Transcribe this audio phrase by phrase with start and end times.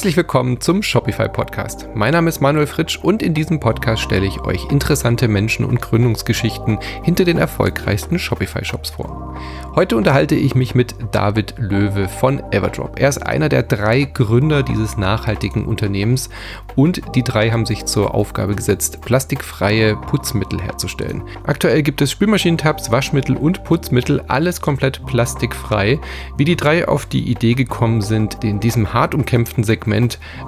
[0.00, 1.86] Herzlich willkommen zum Shopify Podcast.
[1.92, 5.82] Mein Name ist Manuel Fritsch und in diesem Podcast stelle ich euch interessante Menschen und
[5.82, 9.36] Gründungsgeschichten hinter den erfolgreichsten Shopify Shops vor.
[9.74, 12.98] Heute unterhalte ich mich mit David Löwe von Everdrop.
[12.98, 16.30] Er ist einer der drei Gründer dieses nachhaltigen Unternehmens
[16.76, 21.24] und die drei haben sich zur Aufgabe gesetzt, plastikfreie Putzmittel herzustellen.
[21.44, 26.00] Aktuell gibt es Spülmaschinentabs, Waschmittel und Putzmittel, alles komplett plastikfrei.
[26.38, 29.89] Wie die drei auf die Idee gekommen sind, in diesem hart umkämpften Segment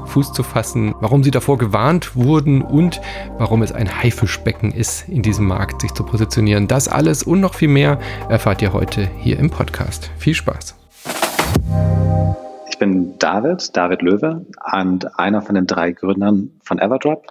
[0.06, 3.00] Fuß zu fassen, warum sie davor gewarnt wurden und
[3.38, 6.68] warum es ein Haifischbecken ist, in diesem Markt sich zu positionieren.
[6.68, 10.10] Das alles und noch viel mehr erfahrt ihr heute hier im Podcast.
[10.18, 10.76] Viel Spaß!
[12.68, 17.26] Ich bin David, David Löwe und einer von den drei Gründern von Everdrop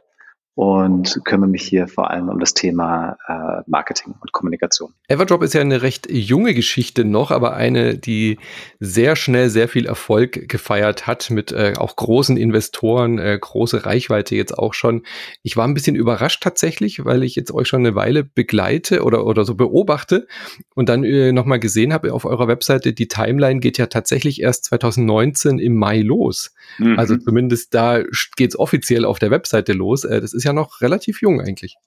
[0.53, 4.93] und kümmere mich hier vor allem um das Thema äh, Marketing und Kommunikation.
[5.07, 8.37] Everdrop ist ja eine recht junge Geschichte noch, aber eine, die
[8.79, 14.35] sehr schnell sehr viel Erfolg gefeiert hat mit äh, auch großen Investoren, äh, große Reichweite
[14.35, 15.03] jetzt auch schon.
[15.41, 19.25] Ich war ein bisschen überrascht tatsächlich, weil ich jetzt euch schon eine Weile begleite oder,
[19.25, 20.27] oder so beobachte
[20.75, 24.65] und dann äh, nochmal gesehen habe auf eurer Webseite, die Timeline geht ja tatsächlich erst
[24.65, 26.53] 2019 im Mai los.
[26.77, 26.99] Mhm.
[26.99, 28.03] Also zumindest da
[28.35, 30.03] geht es offiziell auf der Webseite los.
[30.03, 31.77] Äh, das ist ja ja noch relativ jung eigentlich.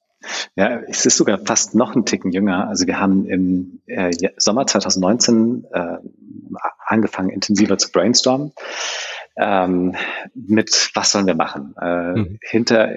[0.57, 2.69] Ja, es ist sogar fast noch ein Ticken jünger.
[2.69, 5.97] Also wir haben im äh, Sommer 2019 äh,
[6.87, 8.53] angefangen, intensiver zu brainstormen
[9.37, 9.95] ähm,
[10.35, 11.75] mit was sollen wir machen.
[11.81, 12.39] Äh, mhm.
[12.41, 12.93] Hinter,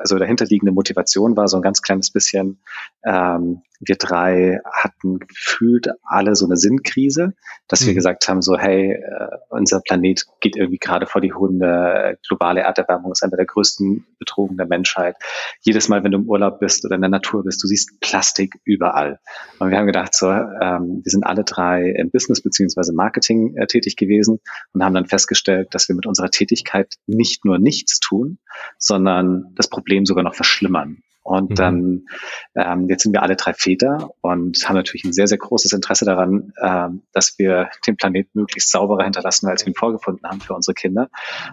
[0.00, 2.58] also dahinterliegende Motivation war so ein ganz kleines bisschen,
[3.04, 7.34] ähm, wir drei hatten gefühlt alle so eine Sinnkrise,
[7.68, 7.86] dass mhm.
[7.88, 12.60] wir gesagt haben, so hey, äh, unser Planet geht irgendwie gerade vor die Hunde, globale
[12.60, 15.16] Erderwärmung ist einer der größten Bedrohungen der Menschheit.
[15.60, 18.54] Jedes Mal, wenn du im Urlaub bist oder in der Natur bist, du siehst Plastik
[18.64, 19.18] überall.
[19.58, 23.66] Und wir haben gedacht, so, ähm, wir sind alle drei im Business beziehungsweise Marketing äh,
[23.66, 24.40] tätig gewesen
[24.72, 28.38] und haben dann festgestellt, festgestellt, dass wir mit unserer Tätigkeit nicht nur nichts tun,
[28.78, 31.02] sondern das Problem sogar noch verschlimmern.
[31.28, 31.54] Und mhm.
[31.54, 32.06] dann,
[32.54, 36.06] ähm, jetzt sind wir alle drei Väter und haben natürlich ein sehr, sehr großes Interesse
[36.06, 40.54] daran, ähm, dass wir den Planeten möglichst sauberer hinterlassen, als wir ihn vorgefunden haben für
[40.54, 41.10] unsere Kinder.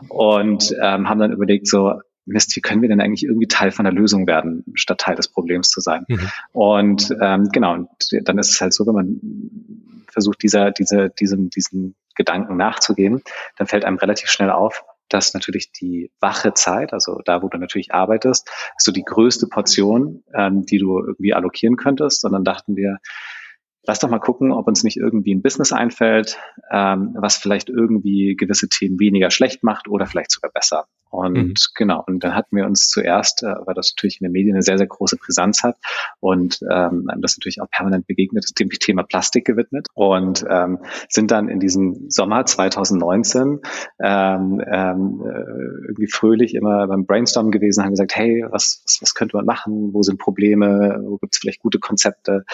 [0.07, 3.83] Und ähm, haben dann überlegt, so, Mist, wie können wir denn eigentlich irgendwie Teil von
[3.83, 6.05] der Lösung werden, statt Teil des Problems zu sein?
[6.07, 6.31] Mhm.
[6.53, 7.89] Und ähm, genau, und
[8.23, 9.19] dann ist es halt so, wenn man
[10.07, 13.21] versucht, dieser, diese, diesem, diesen Gedanken nachzugehen,
[13.57, 17.57] dann fällt einem relativ schnell auf, dass natürlich die wache Zeit, also da, wo du
[17.57, 22.25] natürlich arbeitest, so die größte Portion, ähm, die du irgendwie allokieren könntest.
[22.25, 22.97] Und dann dachten wir,
[23.87, 26.37] lass doch mal gucken, ob uns nicht irgendwie ein Business einfällt,
[26.71, 30.85] ähm, was vielleicht irgendwie gewisse Themen weniger schlecht macht oder vielleicht sogar besser.
[31.15, 31.53] Und mhm.
[31.75, 34.63] genau, und dann hatten wir uns zuerst, äh, weil das natürlich in den Medien eine
[34.63, 35.77] sehr, sehr große Brisanz hat
[36.19, 41.47] und ähm, das natürlich auch permanent begegnet, dem Thema Plastik gewidmet und ähm, sind dann
[41.47, 43.61] in diesem Sommer 2019
[44.03, 49.15] ähm, ähm, äh, irgendwie fröhlich immer beim Brainstorm gewesen, haben gesagt, hey, was, was, was
[49.15, 52.45] könnte man machen, wo sind Probleme, wo gibt es vielleicht gute Konzepte?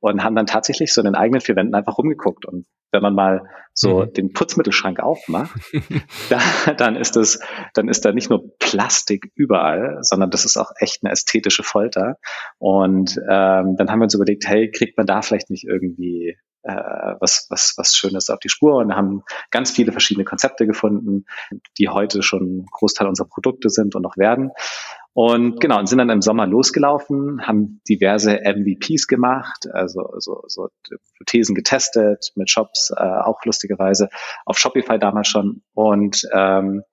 [0.00, 3.14] Und haben dann tatsächlich so in den eigenen vier Wänden einfach rumgeguckt und wenn man
[3.14, 3.42] mal
[3.72, 4.12] so mhm.
[4.12, 5.58] den Putzmittelschrank aufmacht,
[6.28, 7.40] da, dann ist es,
[7.74, 12.16] dann ist da nicht nur Plastik überall, sondern das ist auch echt eine ästhetische Folter.
[12.58, 16.72] Und ähm, dann haben wir uns überlegt, hey, kriegt man da vielleicht nicht irgendwie äh,
[17.20, 21.24] was, was, was Schönes auf die Spur und haben ganz viele verschiedene Konzepte gefunden,
[21.78, 24.50] die heute schon Großteil unserer Produkte sind und noch werden.
[25.12, 30.68] Und genau, und sind dann im Sommer losgelaufen, haben diverse MVPs gemacht, also so, so
[31.26, 34.08] Thesen getestet mit Shops, äh, auch lustigerweise
[34.46, 36.84] auf Shopify damals schon und ähm,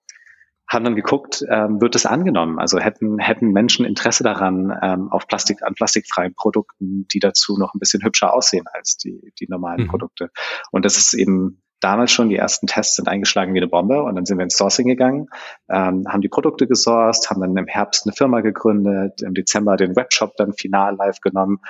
[0.68, 2.58] haben dann geguckt, ähm, wird es angenommen?
[2.58, 7.72] Also hätten, hätten Menschen Interesse daran, ähm, auf Plastik, an plastikfreien Produkten, die dazu noch
[7.74, 9.88] ein bisschen hübscher aussehen als die, die normalen mhm.
[9.88, 10.30] Produkte.
[10.70, 14.14] Und das ist eben damals schon, die ersten Tests sind eingeschlagen wie eine Bombe und
[14.16, 15.28] dann sind wir ins Sourcing gegangen,
[15.68, 19.96] ähm, haben die Produkte gesourced, haben dann im Herbst eine Firma gegründet, im Dezember den
[19.96, 21.60] Webshop dann final live genommen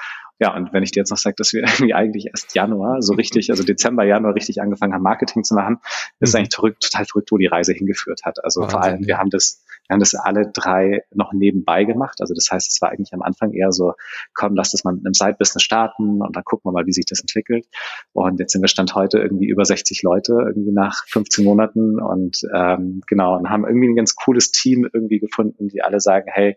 [0.40, 3.14] ja, und wenn ich dir jetzt noch sage, dass wir irgendwie eigentlich erst Januar, so
[3.14, 5.78] richtig, also Dezember, Januar richtig angefangen haben, Marketing zu machen,
[6.20, 6.38] ist mhm.
[6.38, 8.42] eigentlich verrückt, total verrückt, wo die Reise hingeführt hat.
[8.44, 12.20] Also Wahnsinn, vor allem, wir haben das, wir haben das alle drei noch nebenbei gemacht.
[12.20, 13.94] Also das heißt, es war eigentlich am Anfang eher so,
[14.34, 17.06] komm, lass das mal mit einem Side-Business starten und dann gucken wir mal, wie sich
[17.06, 17.66] das entwickelt.
[18.12, 22.38] Und jetzt sind wir Stand heute irgendwie über 60 Leute, irgendwie nach 15 Monaten und
[22.54, 26.56] ähm, genau, und haben irgendwie ein ganz cooles Team irgendwie gefunden, die alle sagen, hey,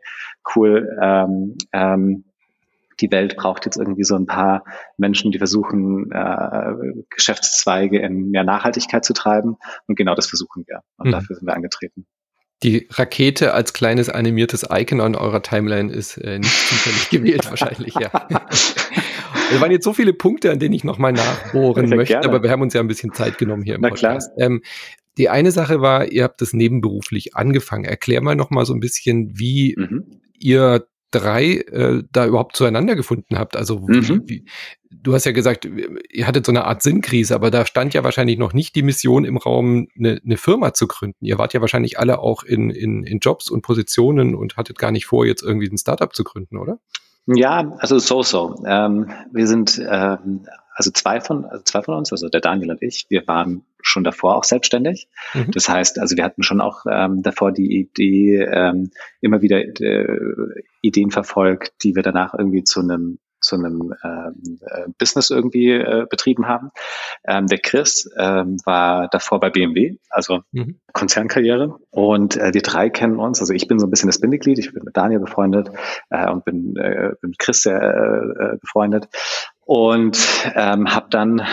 [0.55, 2.25] cool, ähm, ähm,
[2.99, 4.63] die Welt braucht jetzt irgendwie so ein paar
[4.97, 9.57] Menschen, die versuchen, äh, Geschäftszweige in mehr Nachhaltigkeit zu treiben.
[9.87, 10.81] Und genau das versuchen wir.
[10.97, 11.11] Und mhm.
[11.11, 12.05] dafür sind wir angetreten.
[12.63, 17.95] Die Rakete als kleines animiertes Icon an eurer Timeline ist äh, nicht zufällig gewählt, wahrscheinlich,
[17.95, 18.11] ja.
[19.53, 22.27] Es waren jetzt so viele Punkte, an denen ich nochmal nachbohren ja, möchte, gerne.
[22.27, 24.31] aber wir haben uns ja ein bisschen Zeit genommen hier im Na Podcast.
[24.37, 24.61] Ähm,
[25.17, 27.83] Die eine Sache war, ihr habt das nebenberuflich angefangen.
[27.83, 30.21] Erklär mal noch mal so ein bisschen, wie mhm.
[30.39, 33.55] ihr drei äh, da überhaupt zueinander gefunden habt.
[33.55, 34.23] Also mhm.
[34.25, 34.45] wie,
[34.89, 35.67] du hast ja gesagt,
[36.09, 39.25] ihr hattet so eine Art Sinnkrise, aber da stand ja wahrscheinlich noch nicht die Mission
[39.25, 41.25] im Raum, eine, eine Firma zu gründen.
[41.25, 44.91] Ihr wart ja wahrscheinlich alle auch in, in, in Jobs und Positionen und hattet gar
[44.91, 46.79] nicht vor, jetzt irgendwie ein Startup zu gründen, oder?
[47.27, 48.63] Ja, also so so.
[48.65, 50.45] Ähm, wir sind ähm,
[50.81, 54.03] also zwei von, also zwei von uns, also der Daniel und ich, wir waren schon
[54.03, 55.07] davor auch selbstständig.
[55.35, 55.51] Mhm.
[55.51, 58.89] Das heißt, also wir hatten schon auch ähm, davor die Idee, ähm,
[59.21, 60.17] immer wieder äh,
[60.81, 66.05] Ideen verfolgt, die wir danach irgendwie zu einem zu einem ähm, äh, Business irgendwie äh,
[66.07, 66.69] betrieben haben.
[67.25, 70.79] Ähm, der Chris ähm, war davor bei BMW, also mhm.
[70.93, 71.79] Konzernkarriere.
[71.89, 73.39] Und äh, wir drei kennen uns.
[73.39, 74.59] Also ich bin so ein bisschen das Bindeglied.
[74.59, 75.71] Ich bin mit Daniel befreundet
[76.11, 79.07] äh, und bin, äh, bin mit Chris sehr äh, befreundet
[79.65, 80.19] und
[80.55, 81.45] ähm, habe dann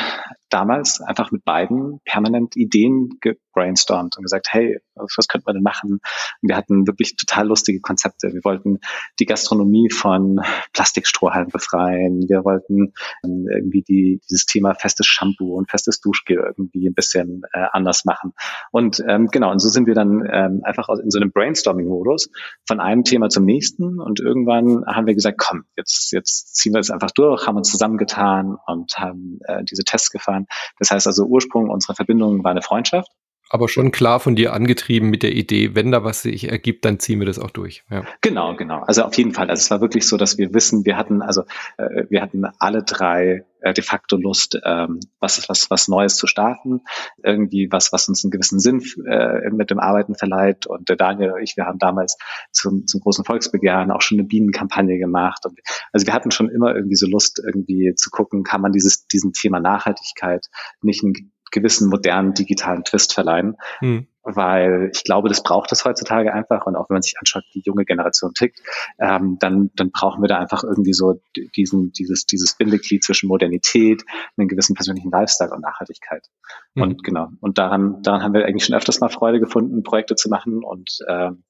[0.51, 6.01] damals einfach mit beiden permanent Ideen gebrainstormt und gesagt, hey, was könnte man denn machen?
[6.43, 8.33] Und wir hatten wirklich total lustige Konzepte.
[8.33, 8.79] Wir wollten
[9.19, 10.41] die Gastronomie von
[10.73, 12.29] Plastikstrohhalmen befreien.
[12.29, 12.93] Wir wollten
[13.25, 18.05] ähm, irgendwie die, dieses Thema festes Shampoo und festes Duschgel irgendwie ein bisschen äh, anders
[18.05, 18.33] machen.
[18.73, 22.31] Und ähm, genau, und so sind wir dann ähm, einfach in so einem Brainstorming-Modus
[22.67, 24.01] von einem Thema zum nächsten.
[24.01, 27.71] Und irgendwann haben wir gesagt, komm, jetzt, jetzt ziehen wir es einfach durch, haben uns
[27.71, 30.47] zusammengetan und haben äh, diese Tests gefahren waren.
[30.79, 33.11] Das heißt also, Ursprung unserer Verbindung war eine Freundschaft.
[33.51, 36.99] Aber schon klar von dir angetrieben mit der Idee, wenn da was sich ergibt, dann
[36.99, 37.85] ziehen wir das auch durch.
[37.91, 38.05] Ja.
[38.21, 38.81] Genau, genau.
[38.81, 39.49] Also auf jeden Fall.
[39.49, 41.43] Also es war wirklich so, dass wir wissen, wir hatten also
[41.79, 46.27] äh, wir hatten alle drei äh, de facto Lust, ähm, was was was Neues zu
[46.27, 46.83] starten,
[47.23, 50.67] irgendwie was was uns einen gewissen Sinn äh, mit dem Arbeiten verleiht.
[50.67, 52.17] Und der Daniel und ich, wir haben damals
[52.53, 55.45] zum zum großen Volksbegehren auch schon eine Bienenkampagne gemacht.
[55.47, 55.59] Und
[55.93, 59.33] also wir hatten schon immer irgendwie so Lust, irgendwie zu gucken, kann man dieses diesem
[59.33, 60.47] Thema Nachhaltigkeit
[60.83, 64.07] nicht ein gewissen modernen digitalen Twist verleihen, hm.
[64.23, 67.61] weil ich glaube, das braucht es heutzutage einfach und auch wenn man sich anschaut, wie
[67.61, 68.61] die junge Generation tickt,
[68.99, 71.21] ähm, dann, dann brauchen wir da einfach irgendwie so
[71.57, 74.05] diesen, dieses, dieses Bindeglied zwischen Modernität,
[74.37, 76.27] einem gewissen persönlichen Lifestyle und Nachhaltigkeit.
[76.75, 76.83] Hm.
[76.83, 80.29] Und genau, und daran, daran haben wir eigentlich schon öfters mal Freude gefunden, Projekte zu
[80.29, 81.45] machen und ähm,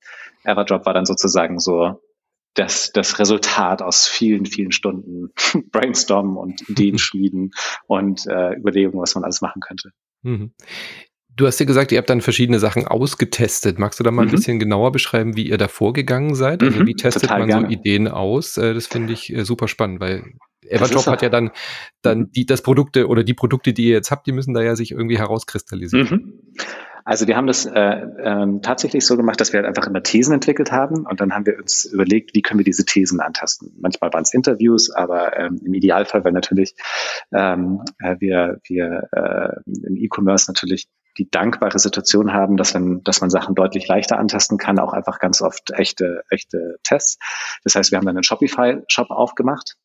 [0.44, 2.00] Everdrop war dann sozusagen so
[2.58, 5.30] das, das Resultat aus vielen, vielen Stunden
[5.70, 7.52] Brainstormen und Ideen schmieden
[7.86, 9.90] und äh, Überlegungen, was man alles machen könnte.
[10.22, 10.52] Mhm.
[11.34, 13.78] Du hast ja gesagt, ihr habt dann verschiedene Sachen ausgetestet.
[13.78, 14.32] Magst du da mal ein mhm.
[14.32, 16.64] bisschen genauer beschreiben, wie ihr da vorgegangen seid?
[16.64, 17.68] Also mhm, wie testet man gerne.
[17.68, 18.56] so Ideen aus?
[18.56, 20.24] Äh, das finde ich äh, super spannend, weil
[20.66, 21.50] Everdrop hat ja dann,
[22.02, 22.32] dann mhm.
[22.32, 24.92] die, das Produkte oder die Produkte, die ihr jetzt habt, die müssen da ja sich
[24.92, 26.08] irgendwie herauskristallisieren.
[26.10, 26.64] Mhm.
[27.08, 30.34] Also wir haben das äh, ähm, tatsächlich so gemacht, dass wir halt einfach immer Thesen
[30.34, 33.74] entwickelt haben und dann haben wir uns überlegt, wie können wir diese Thesen antasten.
[33.80, 36.74] Manchmal waren es Interviews, aber ähm, im Idealfall, weil natürlich
[37.32, 43.22] ähm, äh, wir, wir äh, im E-Commerce natürlich die dankbare Situation haben, dass, wenn, dass
[43.22, 47.16] man Sachen deutlich leichter antasten kann, auch einfach ganz oft echte, echte Tests.
[47.64, 49.76] Das heißt, wir haben dann einen Shopify-Shop aufgemacht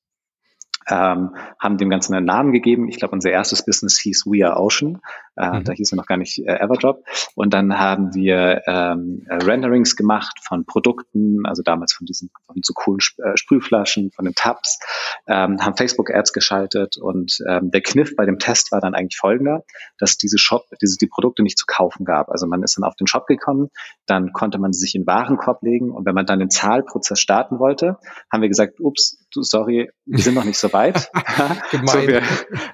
[0.89, 2.87] ähm, haben dem Ganzen einen Namen gegeben.
[2.89, 5.01] Ich glaube, unser erstes Business hieß We Are Ocean.
[5.35, 5.63] Äh, mhm.
[5.63, 7.03] Da hieß er noch gar nicht äh, Everdrop.
[7.35, 12.57] Und dann haben wir ähm, äh, Renderings gemacht von Produkten, also damals von diesen von
[12.61, 14.79] so coolen Sp äh, Sprühflaschen, von den Tabs,
[15.27, 16.97] ähm, haben Facebook-Ads geschaltet.
[16.97, 19.63] Und ähm, der Kniff bei dem Test war dann eigentlich folgender,
[19.97, 22.29] dass diese Shop, diese die Produkte nicht zu kaufen gab.
[22.29, 23.69] Also man ist dann auf den Shop gekommen,
[24.05, 27.19] dann konnte man sie sich in den Warenkorb legen und wenn man dann den Zahlprozess
[27.19, 27.97] starten wollte,
[28.31, 31.09] haben wir gesagt, ups, sorry, wir sind noch nicht so weit.
[31.85, 32.21] so, wir,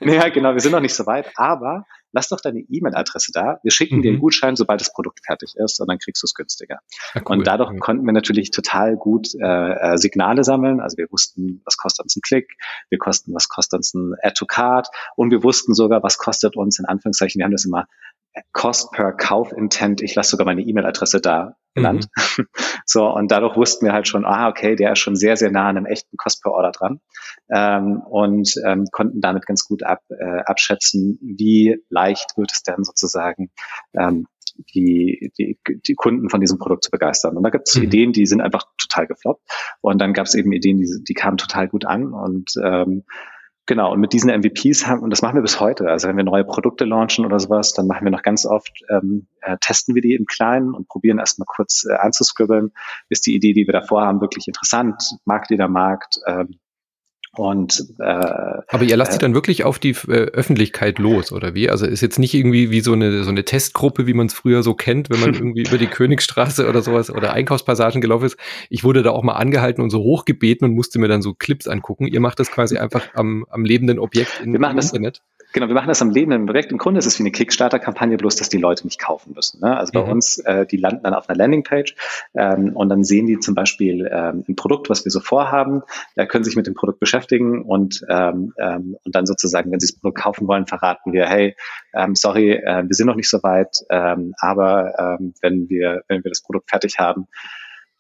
[0.02, 3.60] ja, genau, wir sind noch nicht so weit, aber lass doch deine E-Mail-Adresse da.
[3.64, 4.02] Wir schicken mhm.
[4.02, 4.22] dir einen mhm.
[4.22, 6.80] Gutschein, sobald das Produkt fertig ist und dann kriegst du es günstiger.
[7.14, 7.38] Ja, cool.
[7.38, 7.80] Und dadurch mhm.
[7.80, 10.80] konnten wir natürlich total gut äh, äh, Signale sammeln.
[10.80, 12.58] Also wir wussten, was kostet uns ein Klick,
[12.90, 16.56] wir kosten, was kostet uns ein Add to Card und wir wussten sogar, was kostet
[16.56, 17.88] uns in Anführungszeichen, wir haben das immer
[18.52, 22.08] Cost per Kauf-Intent, ich lasse sogar meine E-Mail-Adresse da genannt.
[22.38, 22.46] Mhm.
[22.86, 25.70] So, und dadurch wussten wir halt schon, ah, okay, der ist schon sehr, sehr nah
[25.70, 27.02] an einem echten Cost per Order dran
[27.54, 32.84] ähm, und ähm, konnten damit ganz gut ab, äh, abschätzen, wie leicht wird es denn
[32.84, 33.52] sozusagen
[33.94, 34.26] ähm,
[34.74, 37.38] die, die, die Kunden von diesem Produkt zu begeistern.
[37.38, 37.84] Und da gibt es mhm.
[37.84, 39.44] Ideen, die sind einfach total gefloppt.
[39.82, 43.04] Und dann gab es eben Ideen, die, die kamen total gut an und ähm,
[43.70, 45.90] Genau, und mit diesen MVPs haben, und das machen wir bis heute.
[45.90, 49.28] Also wenn wir neue Produkte launchen oder sowas, dann machen wir noch ganz oft, ähm,
[49.42, 52.72] äh, testen wir die im Kleinen und probieren erstmal kurz äh, anzuscribbeln.
[53.10, 55.04] Ist die Idee, die wir davor haben, wirklich interessant?
[55.26, 56.20] Mag die der Markt?
[56.26, 56.58] Ähm,
[57.36, 61.54] und, äh, Aber ihr lasst äh, die dann wirklich auf die äh, Öffentlichkeit los, oder
[61.54, 61.70] wie?
[61.70, 64.64] Also ist jetzt nicht irgendwie wie so eine, so eine Testgruppe, wie man es früher
[64.64, 68.38] so kennt, wenn man irgendwie über die Königstraße oder sowas oder Einkaufspassagen gelaufen ist.
[68.70, 71.68] Ich wurde da auch mal angehalten und so hochgebeten und musste mir dann so Clips
[71.68, 72.08] angucken.
[72.08, 75.22] Ihr macht das quasi einfach am, am lebenden Objekt in, wir machen im das, Internet.
[75.52, 76.72] Genau, wir machen das am Leben im Projekt.
[76.72, 79.62] Im Grunde ist es wie eine Kickstarter-Kampagne, bloß dass die Leute nicht kaufen müssen.
[79.62, 79.76] Ne?
[79.76, 80.12] Also bei mhm.
[80.12, 81.96] uns, äh, die landen dann auf einer Landingpage
[82.36, 85.82] ähm, und dann sehen die zum Beispiel ähm, ein Produkt, was wir so vorhaben,
[86.16, 89.88] äh, können sich mit dem Produkt beschäftigen und, ähm, ähm, und dann sozusagen, wenn sie
[89.88, 91.56] das Produkt kaufen wollen, verraten wir, hey,
[91.94, 96.24] ähm, sorry, äh, wir sind noch nicht so weit, ähm, aber ähm, wenn wir wenn
[96.24, 97.28] wir das Produkt fertig haben,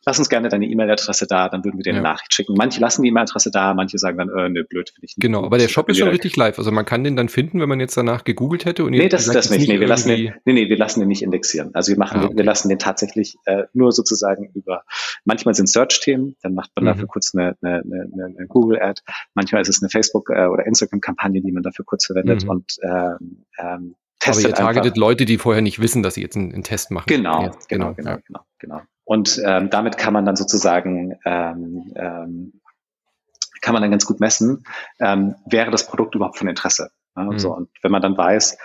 [0.06, 2.54] lass uns gerne deine E-Mail-Adresse da, dann würden wir dir eine Nachricht schicken.
[2.58, 5.22] Manche lassen die E-Mail-Adresse da, manche sagen dann, äh, ne, blöd, finde ich nicht.
[5.22, 6.58] Genau, aber der Shop ist schon richtig live.
[6.58, 8.84] Also man kann den dann finden, wenn man jetzt danach gegoogelt hätte.
[8.84, 9.68] Und nee, das ist das nicht.
[9.68, 11.72] Nee, wir lassen den, nee, nee, wir lassen den nicht indexieren.
[11.74, 12.38] Also wir machen, ah, okay.
[12.38, 14.84] wir lassen den tatsächlich äh, nur sozusagen über,
[15.26, 16.88] manchmal sind Search-Themen, dann macht man mhm.
[16.88, 19.02] dafür kurz eine, eine, eine, eine Google-Ad,
[19.34, 22.50] manchmal ist es eine Facebook- äh, oder Instagram-Kampagne, die man dafür kurz verwendet mhm.
[22.50, 24.98] und ähm, ähm, testet Aber ihr targetet einfach.
[24.98, 27.08] Leute, die vorher nicht wissen, dass sie jetzt einen, einen Test machen.
[27.08, 28.20] Genau, ja, genau, genau, genau, ja.
[28.26, 28.82] genau, genau.
[29.10, 32.62] Und ähm, damit kann man dann sozusagen ähm, ähm,
[33.60, 34.66] kann man dann ganz gut messen,
[35.00, 36.92] ähm, wäre das Produkt überhaupt von Interesse.
[37.16, 37.40] Ja, mhm.
[37.40, 38.60] so, und wenn man dann weiß,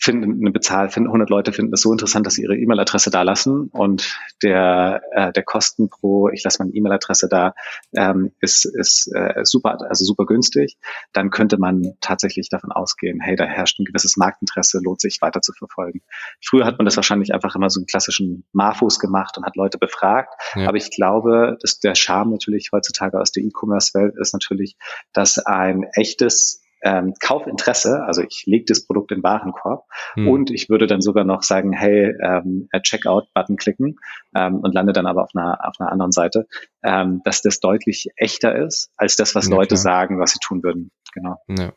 [0.00, 3.22] finden eine Bezahl, finden 100 Leute finden das so interessant, dass sie ihre E-Mail-Adresse da
[3.22, 7.54] lassen und der äh, der Kosten pro ich lasse meine E-Mail-Adresse da
[7.94, 10.78] ähm, ist ist äh, super also super günstig,
[11.12, 15.42] dann könnte man tatsächlich davon ausgehen, hey, da herrscht ein gewisses Marktinteresse, lohnt sich weiter
[15.42, 16.00] zu verfolgen.
[16.42, 19.76] Früher hat man das wahrscheinlich einfach immer so einen klassischen Marfus gemacht und hat Leute
[19.76, 20.66] befragt, ja.
[20.66, 24.76] aber ich glaube, dass der Charme natürlich heutzutage aus der E-Commerce-Welt ist natürlich,
[25.12, 29.84] dass ein echtes ähm, Kaufinteresse, also ich lege das Produkt in den Warenkorb
[30.14, 30.28] hm.
[30.28, 33.96] und ich würde dann sogar noch sagen, hey, ähm, Checkout-Button klicken
[34.34, 36.46] ähm, und lande dann aber auf einer, auf einer anderen Seite,
[36.82, 39.78] ähm, dass das deutlich echter ist als das, was ja, Leute klar.
[39.78, 40.90] sagen, was sie tun würden.
[41.12, 41.36] Genau.
[41.48, 41.72] Ja.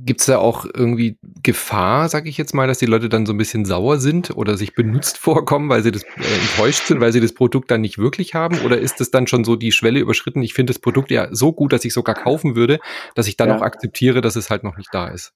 [0.00, 3.32] Gibt es da auch irgendwie Gefahr, sag ich jetzt mal, dass die Leute dann so
[3.32, 7.12] ein bisschen sauer sind oder sich benutzt vorkommen, weil sie das äh, enttäuscht sind, weil
[7.12, 8.60] sie das Produkt dann nicht wirklich haben?
[8.60, 10.42] Oder ist es dann schon so die Schwelle überschritten?
[10.42, 12.78] Ich finde das Produkt ja so gut, dass ich sogar kaufen würde,
[13.14, 13.56] dass ich dann ja.
[13.56, 15.32] auch akzeptiere, dass es halt noch nicht da ist.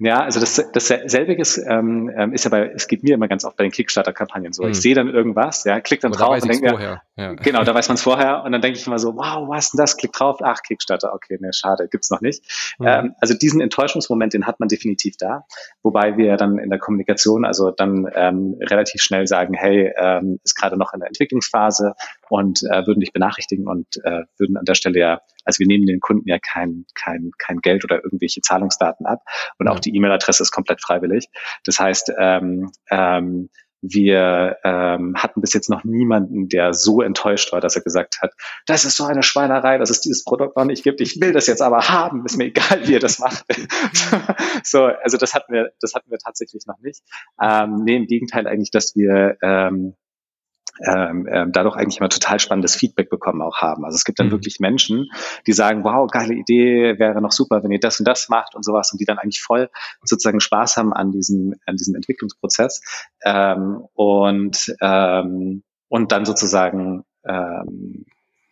[0.00, 3.44] Ja, also das, das selbiges ähm, ähm, ist ja bei, es geht mir immer ganz
[3.44, 4.62] oft bei den Kickstarter-Kampagnen so.
[4.62, 4.70] Hm.
[4.70, 7.34] Ich sehe dann irgendwas, ja, klick dann Oder drauf und denke mir, ja.
[7.34, 9.72] genau, da weiß man es vorher und dann denke ich immer so, wow, was ist
[9.72, 9.96] denn das?
[9.96, 12.44] Klick drauf, ach, Kickstarter, okay, ne, schade, gibt's noch nicht.
[12.78, 12.86] Hm.
[12.86, 15.44] Ähm, also diesen Enttäuschungsmoment, den hat man definitiv da,
[15.82, 20.54] wobei wir dann in der Kommunikation also dann ähm, relativ schnell sagen, hey, ähm, ist
[20.54, 21.94] gerade noch in der Entwicklungsphase
[22.28, 25.86] und äh, würden dich benachrichtigen und äh, würden an der Stelle ja, also wir nehmen
[25.86, 29.22] den Kunden ja kein, kein, kein Geld oder irgendwelche Zahlungsdaten ab
[29.58, 31.28] und auch die E-Mail-Adresse ist komplett freiwillig.
[31.64, 33.48] Das heißt, ähm, ähm,
[33.80, 38.32] wir ähm, hatten bis jetzt noch niemanden, der so enttäuscht war, dass er gesagt hat,
[38.66, 41.00] das ist so eine Schweinerei, dass es dieses Produkt noch nicht gibt.
[41.00, 42.26] Ich will das jetzt aber haben.
[42.26, 43.44] Ist mir egal, wie ihr das macht.
[44.64, 47.02] so, also das hatten wir, das hatten wir tatsächlich noch nicht.
[47.40, 49.94] Ähm, nee, im Gegenteil eigentlich, dass wir ähm,
[50.86, 53.84] ähm, ähm, dadurch eigentlich immer total spannendes Feedback bekommen auch haben.
[53.84, 54.32] Also es gibt dann mhm.
[54.32, 55.10] wirklich Menschen,
[55.46, 58.64] die sagen, wow, geile Idee, wäre noch super, wenn ihr das und das macht und
[58.64, 59.70] sowas und die dann eigentlich voll
[60.02, 62.82] sozusagen Spaß haben an diesem, an diesem Entwicklungsprozess
[63.24, 68.04] ähm, und, ähm, und dann sozusagen ähm,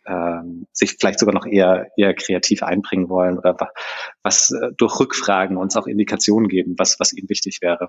[0.06, 3.56] ähm, sich vielleicht sogar noch eher, eher kreativ einbringen wollen oder
[4.23, 7.88] was äh, durch Rückfragen uns auch Indikationen geben, was, was ihnen wichtig wäre.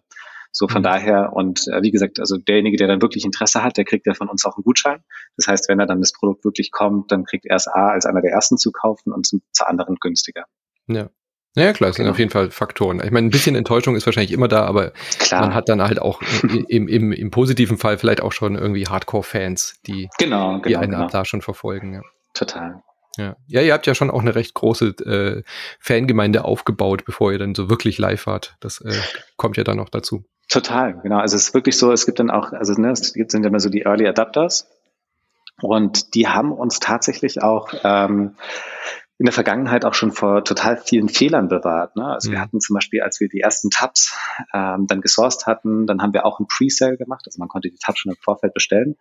[0.51, 0.85] So von mhm.
[0.85, 4.13] daher und äh, wie gesagt, also derjenige, der dann wirklich Interesse hat, der kriegt ja
[4.13, 5.03] von uns auch einen Gutschein.
[5.37, 8.05] Das heißt, wenn er dann das Produkt wirklich kommt, dann kriegt er es A als
[8.05, 10.45] einer der ersten zu kaufen und zum, zu anderen günstiger.
[10.87, 11.09] Ja.
[11.55, 12.05] Naja, klar, es genau.
[12.05, 13.01] sind auf jeden Fall Faktoren.
[13.03, 15.41] Ich meine, ein bisschen Enttäuschung ist wahrscheinlich immer da, aber klar.
[15.41, 16.21] man hat dann halt auch
[16.67, 20.91] im, im, im positiven Fall vielleicht auch schon irgendwie Hardcore-Fans, die, genau, genau, die einen
[20.91, 21.07] genau.
[21.07, 21.95] da schon verfolgen.
[21.95, 22.01] Ja.
[22.35, 22.83] Total.
[23.17, 23.35] Ja.
[23.47, 25.43] ja, ihr habt ja schon auch eine recht große äh,
[25.79, 28.55] Fangemeinde aufgebaut, bevor ihr dann so wirklich live wart.
[28.59, 28.93] Das äh,
[29.35, 30.25] kommt ja dann noch dazu.
[30.49, 31.17] Total, genau.
[31.17, 33.59] Also es ist wirklich so, es gibt dann auch, also ne, es gibt, sind immer
[33.59, 34.67] so die Early Adapters
[35.61, 38.35] und die haben uns tatsächlich auch ähm,
[39.19, 41.95] in der Vergangenheit auch schon vor total vielen Fehlern bewahrt.
[41.95, 42.05] Ne?
[42.05, 42.33] Also mhm.
[42.33, 44.15] wir hatten zum Beispiel, als wir die ersten Tabs
[44.53, 47.23] ähm, dann gesourced hatten, dann haben wir auch ein Pre-Sale gemacht.
[47.25, 48.95] Also man konnte die Tabs schon im Vorfeld bestellen.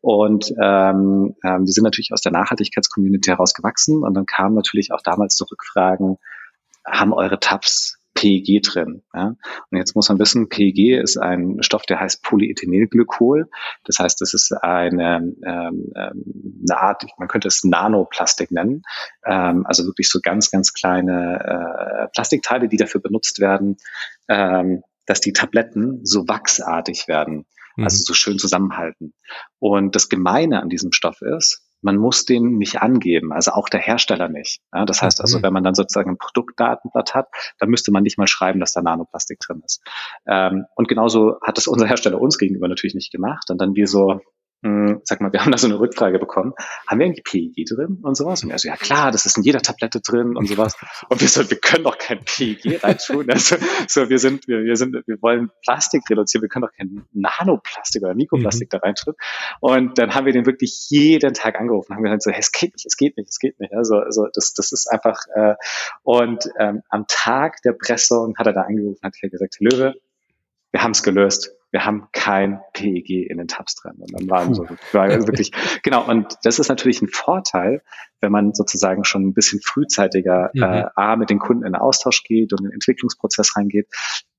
[0.00, 4.02] Und ähm, ähm, die sind natürlich aus der Nachhaltigkeitscommunity herausgewachsen.
[4.02, 6.16] Und dann kamen natürlich auch damals so Rückfragen,
[6.86, 9.02] haben eure Tabs PEG drin.
[9.14, 9.36] Ja?
[9.70, 13.48] Und jetzt muss man wissen, PEG ist ein Stoff, der heißt Polyethenylglykol.
[13.84, 18.82] Das heißt, das ist eine, ähm, ähm, eine Art, man könnte es Nanoplastik nennen.
[19.24, 23.76] Ähm, also wirklich so ganz, ganz kleine äh, Plastikteile, die dafür benutzt werden,
[24.28, 27.46] ähm, dass die Tabletten so wachsartig werden,
[27.76, 28.04] also mhm.
[28.04, 29.14] so schön zusammenhalten.
[29.58, 33.80] Und das Gemeine an diesem Stoff ist, man muss den nicht angeben, also auch der
[33.80, 34.60] Hersteller nicht.
[34.72, 35.42] Ja, das heißt also, mhm.
[35.42, 38.82] wenn man dann sozusagen ein Produktdatenblatt hat, dann müsste man nicht mal schreiben, dass da
[38.82, 39.82] Nanoplastik drin ist.
[40.26, 43.50] Ähm, und genauso hat es unser Hersteller uns gegenüber natürlich nicht gemacht.
[43.50, 44.20] Und dann wir so,
[44.62, 46.52] hm, sag mal, wir haben da so eine Rückfrage bekommen,
[46.88, 48.42] haben wir irgendwie PEG drin und sowas?
[48.42, 50.76] Und er so, ja klar, das ist in jeder Tablette drin und sowas.
[51.08, 53.30] Und wir so, wir können doch kein PEG reintun.
[53.30, 57.04] Also, so, wir sind, wir, wir sind, wir wollen Plastik reduzieren, wir können doch kein
[57.12, 58.70] Nanoplastik oder Mikroplastik mhm.
[58.70, 59.14] da reintun.
[59.60, 62.74] Und dann haben wir den wirklich jeden Tag angerufen, haben gesagt so, hey, es geht
[62.74, 63.72] nicht, es geht nicht, es geht nicht.
[63.72, 65.54] Also, also das, das ist einfach, äh,
[66.02, 69.94] und ähm, am Tag der Pressung hat er da angerufen, hat er gesagt, Löwe,
[70.72, 73.96] wir haben es gelöst wir haben kein PEG in den Tabs drin.
[73.98, 76.08] Und dann waren so, war wirklich, genau.
[76.08, 77.82] Und das ist natürlich ein Vorteil,
[78.20, 80.62] wenn man sozusagen schon ein bisschen frühzeitiger mhm.
[80.62, 83.86] äh, A, mit den Kunden in Austausch geht und in den Entwicklungsprozess reingeht,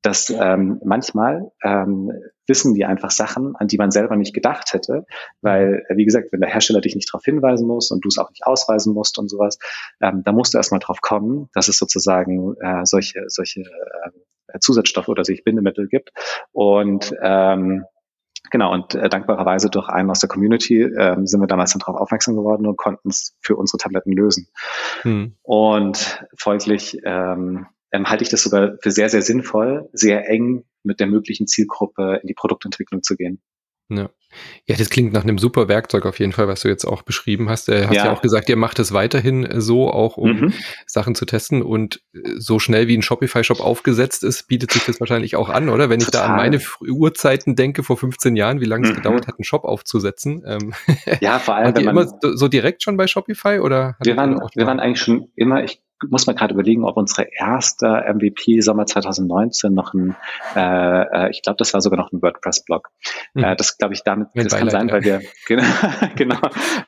[0.01, 2.12] dass ähm, manchmal ähm,
[2.48, 5.06] wissen die einfach Sachen, an die man selber nicht gedacht hätte,
[5.41, 8.18] weil, äh, wie gesagt, wenn der Hersteller dich nicht darauf hinweisen muss und du es
[8.18, 9.58] auch nicht ausweisen musst und sowas,
[10.01, 15.10] ähm, da musst du erstmal drauf kommen, dass es sozusagen äh, solche, solche äh, Zusatzstoffe
[15.10, 16.12] oder sich Bindemittel gibt.
[16.51, 17.86] Und ähm,
[18.51, 21.98] Genau, und äh, dankbarerweise durch einen aus der Community ähm, sind wir damals dann darauf
[21.98, 24.48] aufmerksam geworden und konnten es für unsere Tabletten lösen.
[25.01, 25.36] Hm.
[25.44, 31.00] Und folglich ähm, ähm, halte ich das sogar für sehr, sehr sinnvoll, sehr eng mit
[31.00, 33.41] der möglichen Zielgruppe in die Produktentwicklung zu gehen.
[33.91, 34.08] Ja.
[34.67, 37.50] ja, das klingt nach einem super Werkzeug auf jeden Fall, was du jetzt auch beschrieben
[37.50, 37.67] hast.
[37.67, 40.53] Du hast ja, ja auch gesagt, ihr macht es weiterhin äh, so, auch um mhm.
[40.86, 41.63] Sachen zu testen.
[41.63, 45.69] Und äh, so schnell wie ein Shopify-Shop aufgesetzt ist, bietet sich das wahrscheinlich auch an,
[45.69, 45.89] oder?
[45.89, 46.22] Wenn Total.
[46.22, 48.98] ich da an meine Uhrzeiten denke, vor 15 Jahren, wie lange es mhm.
[48.98, 50.43] gedauert hat, einen Shop aufzusetzen.
[50.46, 50.74] Ähm,
[51.19, 51.65] ja, vor allem.
[51.74, 53.96] Wart ihr immer so direkt schon bei Shopify oder?
[54.03, 58.06] Wir waren, wir waren eigentlich schon immer, ich muss man gerade überlegen, ob unsere erste
[58.08, 60.15] MVP Sommer 2019 noch ein,
[60.56, 62.89] äh, äh, ich glaube, das war sogar noch ein WordPress-Blog.
[63.34, 63.44] Mhm.
[63.44, 65.63] Äh, das glaube ich damit, Mit das Beileid, kann sein, weil wir genau,
[66.15, 66.39] genau,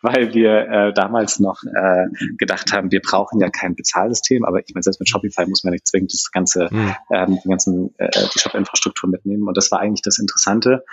[0.02, 4.74] weil wir äh, damals noch äh, gedacht haben, wir brauchen ja kein Bezahlsystem, aber ich
[4.74, 6.96] meine, selbst mit Shopify muss man nicht zwingend das ganze, mhm.
[7.12, 9.48] ähm, die ganzen äh, die Shop-Infrastruktur mitnehmen.
[9.48, 10.84] Und das war eigentlich das Interessante.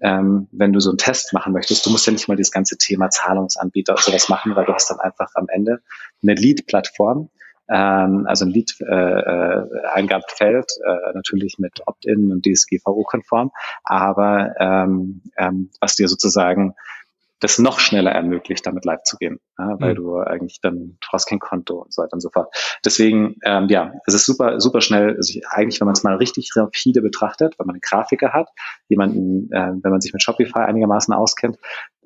[0.00, 2.76] Ähm, wenn du so einen Test machen möchtest, du musst ja nicht mal das ganze
[2.76, 5.80] Thema Zahlungsanbieter oder sowas machen, weil du hast dann einfach am Ende
[6.22, 7.30] eine Lead-Plattform,
[7.68, 13.52] ähm, also ein Lead-Eingabefeld, äh, äh, natürlich mit Opt-in und DSGVO-konform,
[13.84, 16.74] aber ähm, ähm, was dir sozusagen
[17.40, 19.96] das noch schneller ermöglicht, damit live zu gehen, ja, weil mhm.
[19.96, 22.54] du eigentlich dann du hast kein Konto und so weiter und so fort.
[22.84, 25.16] Deswegen, ähm, ja, es ist super, super schnell.
[25.16, 28.48] Also eigentlich, wenn man es mal richtig rapide betrachtet, wenn man einen Grafiker hat,
[28.88, 31.58] jemanden, äh, wenn man sich mit Shopify einigermaßen auskennt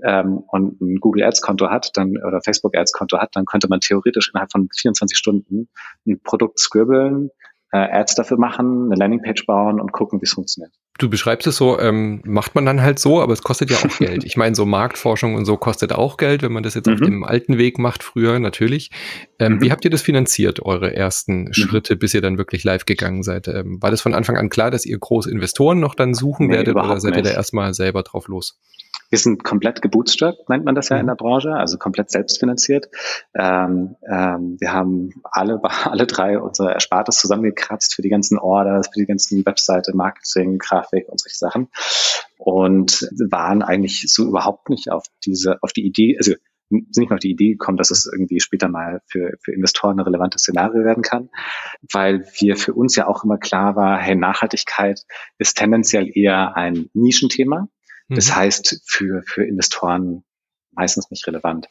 [0.05, 3.69] ähm, und ein Google Ads Konto hat, dann oder Facebook Ads Konto hat, dann könnte
[3.69, 5.69] man theoretisch innerhalb von 24 Stunden
[6.07, 7.31] ein Produkt scribbeln,
[7.73, 10.73] äh, Ads dafür machen, eine Landingpage bauen und gucken, wie es funktioniert.
[10.99, 13.89] Du beschreibst es so, ähm, macht man dann halt so, aber es kostet ja auch
[13.99, 14.25] Geld.
[14.25, 16.95] Ich meine, so Marktforschung und so kostet auch Geld, wenn man das jetzt mhm.
[16.95, 18.91] auf dem alten Weg macht, früher natürlich.
[19.39, 19.63] Ähm, mhm.
[19.63, 21.53] Wie habt ihr das finanziert, eure ersten mhm.
[21.55, 23.49] Schritte, bis ihr dann wirklich live gegangen seid?
[23.49, 26.55] Ähm, war das von Anfang an klar, dass ihr große Investoren noch dann suchen nee,
[26.55, 28.59] werdet oder seid ihr da erstmal selber drauf los?
[29.11, 31.09] Wir sind komplett gebootstrapped, nennt man das ja in mhm.
[31.09, 32.89] der Branche, also komplett selbstfinanziert.
[33.35, 39.01] Ähm, ähm, wir haben alle, alle drei unsere Erspartes zusammengekratzt für die ganzen Orders, für
[39.01, 41.69] die ganzen Webseite, Marketing, Grafik und solche Sachen.
[42.39, 46.33] Und waren eigentlich so überhaupt nicht auf diese, auf die Idee, also
[46.71, 49.99] sind nicht mal auf die Idee gekommen, dass es irgendwie später mal für, für Investoren
[49.99, 51.29] ein relevantes Szenario werden kann,
[51.93, 55.03] weil wir für uns ja auch immer klar war, hey, Nachhaltigkeit
[55.39, 57.69] ist tendenziell eher ein Nischenthema.
[58.11, 58.37] Das mhm.
[58.37, 60.25] heißt, für, für Investoren
[60.73, 61.69] meistens nicht relevant.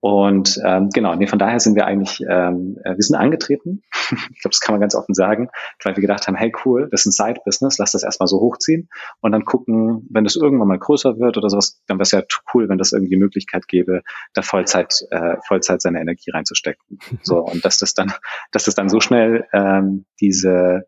[0.00, 4.40] Und ähm, genau, nee, von daher sind wir eigentlich, ähm, äh, wir sind angetreten, ich
[4.40, 5.48] glaube, das kann man ganz offen sagen,
[5.84, 8.88] weil wir gedacht haben, hey cool, das ist ein Side-Business, lass das erstmal so hochziehen
[9.20, 12.22] und dann gucken, wenn das irgendwann mal größer wird oder sowas, dann wäre es ja
[12.52, 14.02] cool, wenn das irgendwie die Möglichkeit gäbe,
[14.34, 16.98] da Vollzeit, äh, Vollzeit seine Energie reinzustecken.
[17.24, 18.12] So, und dass das dann,
[18.50, 20.86] dass das dann so schnell ähm, diese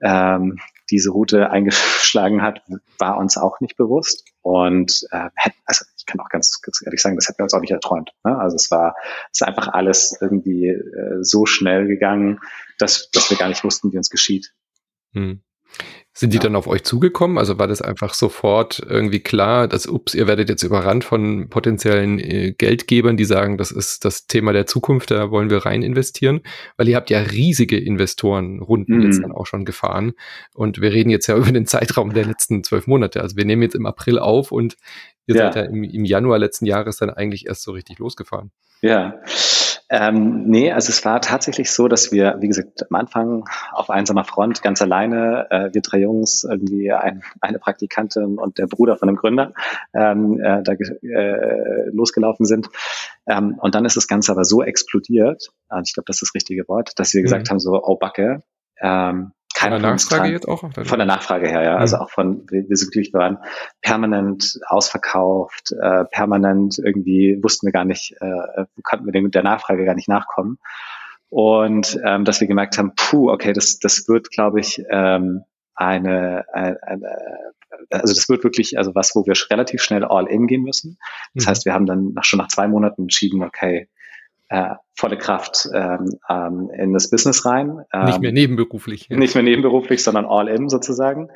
[0.00, 0.58] ähm,
[0.90, 2.62] diese Route eingeschlagen hat,
[2.98, 4.24] war uns auch nicht bewusst.
[4.42, 5.28] Und äh,
[5.64, 8.10] also ich kann auch ganz, ganz ehrlich sagen, das hätten wir uns auch nicht erträumt.
[8.24, 8.38] Ne?
[8.38, 8.94] Also es war,
[9.32, 12.40] es ist einfach alles irgendwie äh, so schnell gegangen,
[12.78, 14.54] dass, dass wir gar nicht wussten, wie uns geschieht.
[15.12, 15.42] Hm.
[16.18, 16.42] Sind die ja.
[16.42, 17.38] dann auf euch zugekommen?
[17.38, 22.18] Also war das einfach sofort irgendwie klar, dass, ups, ihr werdet jetzt überrannt von potenziellen
[22.18, 26.40] äh, Geldgebern, die sagen, das ist das Thema der Zukunft, da wollen wir rein investieren?
[26.76, 29.02] Weil ihr habt ja riesige Investorenrunden mhm.
[29.04, 30.14] jetzt dann auch schon gefahren.
[30.54, 33.20] Und wir reden jetzt ja über den Zeitraum der letzten zwölf Monate.
[33.20, 34.76] Also wir nehmen jetzt im April auf und
[35.28, 35.52] ihr ja.
[35.52, 38.50] seid ja im, im Januar letzten Jahres dann eigentlich erst so richtig losgefahren.
[38.82, 39.20] Ja.
[39.90, 44.24] Ähm, nee, also es war tatsächlich so, dass wir, wie gesagt, am Anfang auf einsamer
[44.24, 49.08] Front ganz alleine, äh, wir drei Jungs, irgendwie ein, eine Praktikantin und der Bruder von
[49.08, 49.54] dem Gründer,
[49.94, 52.68] ähm, äh, da äh, losgelaufen sind.
[53.26, 56.34] Ähm, und dann ist das Ganze aber so explodiert, und ich glaube, das ist das
[56.34, 57.50] richtige Wort, dass wir gesagt mhm.
[57.50, 58.42] haben, so, oh Backe,
[58.80, 60.60] ähm, Keiner von der Nachfrage jetzt auch?
[60.60, 61.76] Von der Nachfrage her, ja.
[61.76, 62.02] Also mhm.
[62.02, 63.38] auch von, wir, wir sind wirklich, wir waren
[63.82, 69.84] permanent ausverkauft, äh, permanent irgendwie wussten wir gar nicht, äh, konnten wir dem, der Nachfrage
[69.84, 70.58] gar nicht nachkommen.
[71.28, 75.42] Und ähm, dass wir gemerkt haben, puh, okay, das, das wird, glaube ich, ähm,
[75.74, 77.08] eine, eine, eine,
[77.90, 80.98] also das wird wirklich, also was, wo wir relativ schnell all in gehen müssen.
[81.34, 81.50] Das mhm.
[81.50, 83.88] heißt, wir haben dann nach, schon nach zwei Monaten entschieden, okay,
[84.48, 87.84] äh, volle Kraft ähm, ähm, in das Business rein.
[87.92, 89.08] Ähm, nicht mehr nebenberuflich.
[89.08, 89.16] Ja.
[89.16, 91.28] Nicht mehr nebenberuflich, sondern all in sozusagen.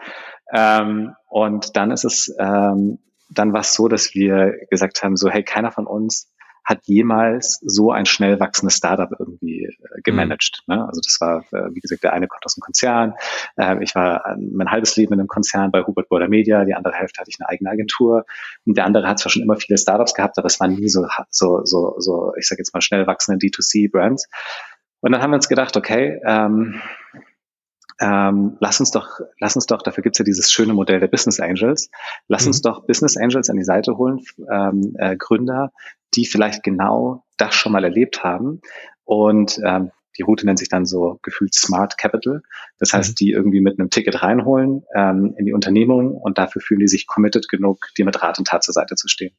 [0.52, 2.98] Ähm, und dann ist es, ähm,
[3.30, 6.31] dann war es so, dass wir gesagt haben, so hey, keiner von uns
[6.64, 10.62] hat jemals so ein schnell wachsendes Startup irgendwie äh, gemanagt.
[10.66, 10.74] Mhm.
[10.74, 10.86] Ne?
[10.86, 13.14] Also das war, äh, wie gesagt, der eine kommt aus einem Konzern.
[13.56, 16.64] Äh, ich war äh, mein halbes Leben in einem Konzern bei Hubert Border Media.
[16.64, 18.24] Die andere Hälfte hatte ich eine eigene Agentur.
[18.64, 21.06] Und der andere hat zwar schon immer viele Startups gehabt, aber es waren nie so,
[21.30, 24.28] so, so, so ich sage jetzt mal schnell wachsende D2C-Brands.
[25.00, 26.80] Und dann haben wir uns gedacht, okay, ähm,
[28.00, 31.40] ähm, lass uns doch, lass uns doch, dafür gibt's ja dieses schöne Modell der Business
[31.40, 31.90] Angels,
[32.28, 32.48] lass mhm.
[32.48, 35.72] uns doch Business Angels an die Seite holen, ähm, äh, Gründer,
[36.14, 38.60] die vielleicht genau das schon mal erlebt haben
[39.04, 42.42] und ähm, die Route nennt sich dann so gefühlt Smart Capital.
[42.78, 43.14] Das heißt, mhm.
[43.16, 47.06] die irgendwie mit einem Ticket reinholen ähm, in die Unternehmung und dafür fühlen die sich
[47.06, 49.34] committed genug, dir mit Rat und Tat zur Seite zu stehen.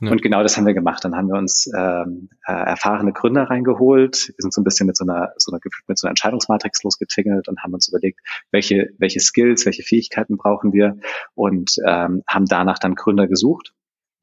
[0.00, 0.10] Ja.
[0.10, 1.04] Und genau das haben wir gemacht.
[1.04, 4.28] Dann haben wir uns ähm, äh, erfahrene Gründer reingeholt.
[4.28, 7.48] Wir sind so ein bisschen mit so einer, so einer, mit so einer Entscheidungsmatrix losgetingelt
[7.48, 10.98] und haben uns überlegt, welche, welche Skills, welche Fähigkeiten brauchen wir
[11.34, 13.72] und ähm, haben danach dann Gründer gesucht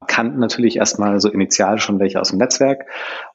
[0.06, 2.86] kannten natürlich erstmal so initial schon welche aus dem Netzwerk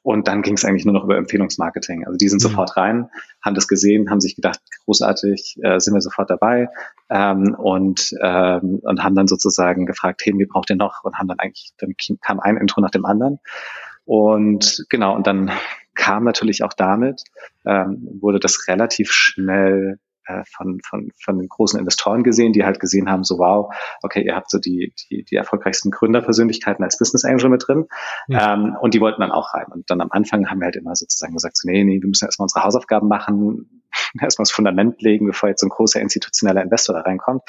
[0.02, 2.04] und dann ging es eigentlich nur noch über Empfehlungsmarketing.
[2.06, 2.48] Also die sind mhm.
[2.48, 3.08] sofort rein,
[3.42, 6.68] haben das gesehen, haben sich gedacht, großartig, äh, sind wir sofort dabei
[7.08, 11.04] ähm, und, ähm, und haben dann sozusagen gefragt, hey, wie braucht ihr noch?
[11.04, 13.38] Und haben dann eigentlich, dann kam ein Intro nach dem anderen
[14.04, 15.50] und genau, und dann
[15.94, 17.24] kam natürlich auch damit,
[17.64, 22.80] ähm, wurde das relativ schnell äh, von, von, von den großen Investoren gesehen, die halt
[22.80, 27.24] gesehen haben, so wow, okay, ihr habt so die, die, die erfolgreichsten Gründerpersönlichkeiten als Business
[27.24, 27.86] Angel mit drin.
[28.28, 28.54] Ja.
[28.54, 29.66] Ähm, und die wollten dann auch rein.
[29.70, 32.26] Und dann am Anfang haben wir halt immer sozusagen gesagt, so, nee, nee, wir müssen
[32.26, 33.82] erstmal unsere Hausaufgaben machen,
[34.20, 37.42] erstmal das Fundament legen, bevor jetzt so ein großer institutioneller Investor da reinkommt.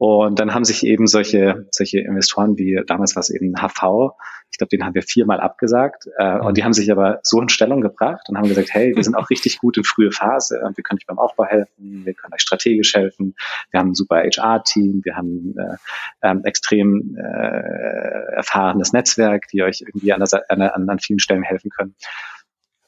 [0.00, 4.14] Und dann haben sich eben solche, solche Investoren wie damals war es eben HV,
[4.50, 6.08] ich glaube, den haben wir viermal abgesagt.
[6.16, 9.04] Äh, und die haben sich aber so in Stellung gebracht und haben gesagt, hey, wir
[9.04, 12.14] sind auch richtig gut in frühe Phase und wir können euch beim Aufbau helfen, wir
[12.14, 13.34] können euch strategisch helfen,
[13.72, 15.76] wir haben ein super HR-Team, wir haben äh,
[16.22, 21.68] ähm, extrem äh, erfahrenes Netzwerk, die euch irgendwie an, der, an, an vielen Stellen helfen
[21.68, 21.94] können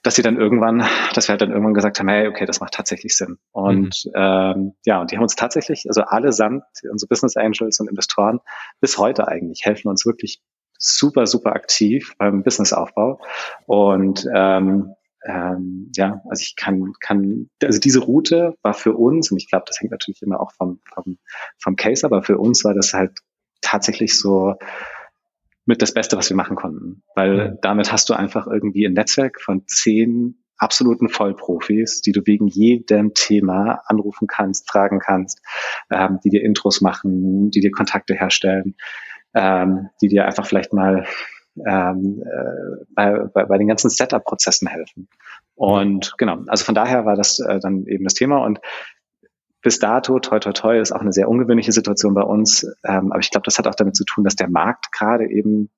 [0.03, 0.85] dass sie dann irgendwann,
[1.15, 3.39] dass wir halt dann irgendwann gesagt haben, hey, okay, das macht tatsächlich Sinn.
[3.53, 4.13] Und mhm.
[4.15, 8.41] ähm, ja, und die haben uns tatsächlich, also allesamt, unsere Business Angels und Investoren,
[8.81, 10.43] bis heute eigentlich, helfen uns wirklich
[10.79, 13.21] super, super aktiv beim Businessaufbau.
[13.67, 19.37] Und ähm, ähm, ja, also ich kann, kann, also diese Route war für uns, und
[19.37, 21.19] ich glaube, das hängt natürlich immer auch vom, vom,
[21.59, 23.13] vom Case, aber für uns war das halt
[23.61, 24.57] tatsächlich so,
[25.65, 27.03] mit das Beste, was wir machen konnten.
[27.15, 27.59] Weil mhm.
[27.63, 33.15] damit hast du einfach irgendwie ein Netzwerk von zehn absoluten Vollprofis, die du wegen jedem
[33.15, 35.41] Thema anrufen kannst, fragen kannst,
[35.91, 38.77] ähm, die dir Intros machen, die dir Kontakte herstellen,
[39.35, 41.05] ähm, die dir einfach vielleicht mal
[41.67, 45.09] ähm, äh, bei, bei, bei den ganzen Setup-Prozessen helfen.
[45.55, 48.39] Und genau, also von daher war das äh, dann eben das Thema.
[48.39, 48.61] Und
[49.63, 52.67] bis dato, toi toi toi, ist auch eine sehr ungewöhnliche Situation bei uns.
[52.85, 55.71] Ähm, aber ich glaube, das hat auch damit zu tun, dass der Markt gerade eben,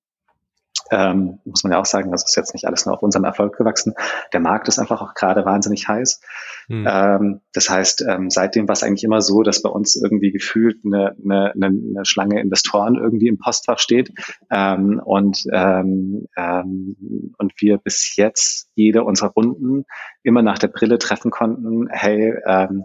[0.90, 3.56] ähm, muss man ja auch sagen, das ist jetzt nicht alles nur auf unserem Erfolg
[3.56, 3.94] gewachsen.
[4.32, 6.20] Der Markt ist einfach auch gerade wahnsinnig heiß.
[6.68, 6.86] Mhm.
[6.88, 10.78] Ähm, das heißt, ähm, seitdem war es eigentlich immer so, dass bei uns irgendwie gefühlt
[10.84, 14.12] eine, eine, eine Schlange Investoren irgendwie im Postfach steht
[14.50, 19.84] ähm, und, ähm, und wir bis jetzt jede unserer Runden
[20.22, 22.84] immer nach der Brille treffen konnten, hey, ähm,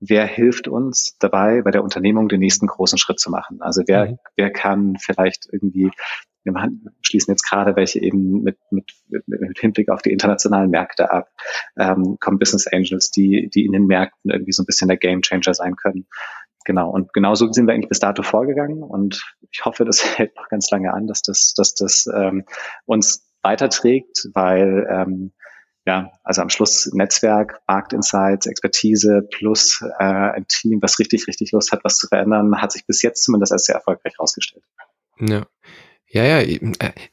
[0.00, 3.60] wer hilft uns dabei, bei der Unternehmung den nächsten großen Schritt zu machen?
[3.60, 4.18] Also wer, mhm.
[4.36, 5.90] wer kann vielleicht irgendwie,
[6.42, 10.70] wir machen, schließen jetzt gerade welche eben mit, mit, mit, mit Hinblick auf die internationalen
[10.70, 11.28] Märkte ab,
[11.78, 15.20] ähm, kommen Business Angels, die, die in den Märkten irgendwie so ein bisschen der Game
[15.20, 16.06] Changer sein können.
[16.64, 20.36] Genau, und genau so sind wir eigentlich bis dato vorgegangen und ich hoffe, das hält
[20.36, 22.44] noch ganz lange an, dass das, dass das ähm,
[22.86, 25.32] uns weiterträgt, weil ähm,
[25.86, 31.72] ja, also am Schluss Netzwerk, Marktinsights, Expertise plus äh, ein Team, was richtig, richtig Lust
[31.72, 34.64] hat, was zu verändern, hat sich bis jetzt zumindest als sehr erfolgreich herausgestellt.
[35.18, 35.46] Ja.
[36.12, 36.58] Ja, ja, äh,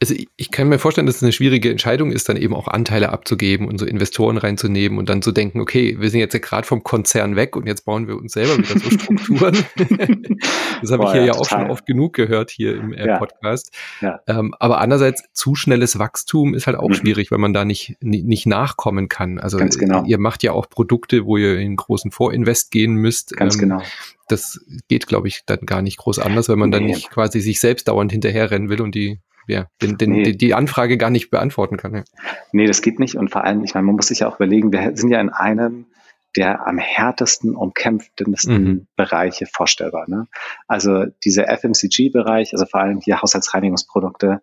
[0.02, 3.10] also ich kann mir vorstellen, dass es eine schwierige Entscheidung ist, dann eben auch Anteile
[3.10, 6.66] abzugeben und so Investoren reinzunehmen und dann zu denken, okay, wir sind jetzt ja gerade
[6.66, 9.58] vom Konzern weg und jetzt bauen wir uns selber wieder so Strukturen.
[10.82, 13.18] das habe ich hier ja, ja auch schon oft genug gehört hier im äh, ja.
[13.20, 13.72] Podcast.
[14.02, 14.20] Ja.
[14.26, 16.96] Ähm, aber andererseits, zu schnelles Wachstum ist halt auch mhm.
[16.96, 19.38] schwierig, weil man da nicht, nicht nachkommen kann.
[19.38, 20.06] Also genau.
[20.06, 23.38] ihr macht ja auch Produkte, wo ihr in großen Vorinvest gehen müsst.
[23.38, 23.84] Ganz ähm, genau
[24.28, 26.78] das geht, glaube ich, dann gar nicht groß anders, wenn man nee.
[26.78, 30.24] dann nicht quasi sich selbst dauernd hinterherrennen will und die, ja, den, den, nee.
[30.24, 31.94] die, die, Anfrage gar nicht beantworten kann.
[31.96, 32.04] Ja.
[32.52, 33.16] Nee, das geht nicht.
[33.16, 35.30] Und vor allem, ich meine, man muss sich ja auch überlegen, wir sind ja in
[35.30, 35.88] einem
[36.36, 38.88] der am härtesten umkämpftesten mhm.
[38.96, 40.06] Bereiche vorstellbar.
[40.08, 40.28] Ne?
[40.68, 44.42] Also dieser FMCG-Bereich, also vor allem hier Haushaltsreinigungsprodukte,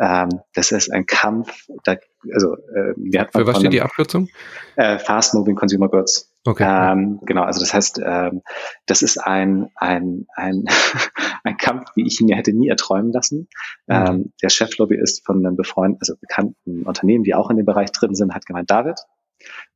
[0.00, 1.68] ähm, das ist ein Kampf.
[1.84, 1.96] Da,
[2.34, 4.28] also äh, wir Für was steht die Abkürzung?
[4.74, 6.32] Äh, Fast Moving Consumer Goods.
[6.46, 6.64] Okay.
[6.64, 8.42] Ähm, genau, also das heißt, ähm,
[8.86, 10.64] das ist ein, ein, ein,
[11.44, 13.48] ein Kampf, wie ich ihn mir hätte nie erträumen lassen.
[13.86, 13.94] Mhm.
[13.94, 18.14] Ähm, der Cheflobbyist von einem befreundeten, also bekannten Unternehmen, die auch in dem Bereich drin
[18.14, 19.00] sind, hat gemeint, David,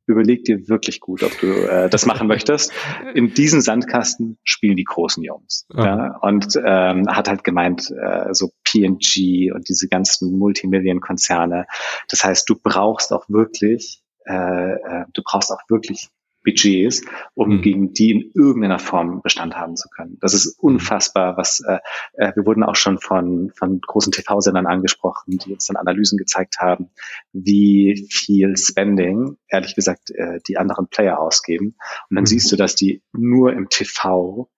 [0.07, 2.71] überleg dir wirklich gut, ob du äh, das machen möchtest.
[3.13, 5.65] In diesem Sandkasten spielen die großen Jungs.
[5.73, 5.81] Oh.
[5.81, 6.17] Ja?
[6.21, 11.65] Und ähm, hat halt gemeint, äh, so P&G und diese ganzen Multimillion-Konzerne.
[12.09, 16.09] Das heißt, du brauchst auch wirklich, äh, äh, du brauchst auch wirklich
[16.43, 17.01] Budgets,
[17.33, 17.61] um mhm.
[17.61, 20.17] gegen die in irgendeiner Form Bestand haben zu können.
[20.21, 21.79] Das ist unfassbar, was äh,
[22.13, 26.57] äh wir wurden auch schon von, von großen TV-Sendern angesprochen, die uns dann Analysen gezeigt
[26.59, 26.89] haben,
[27.33, 31.75] wie viel Spending, ehrlich gesagt, äh, die anderen Player ausgeben.
[32.09, 32.27] Und dann mhm.
[32.27, 34.49] siehst du, dass die nur im TV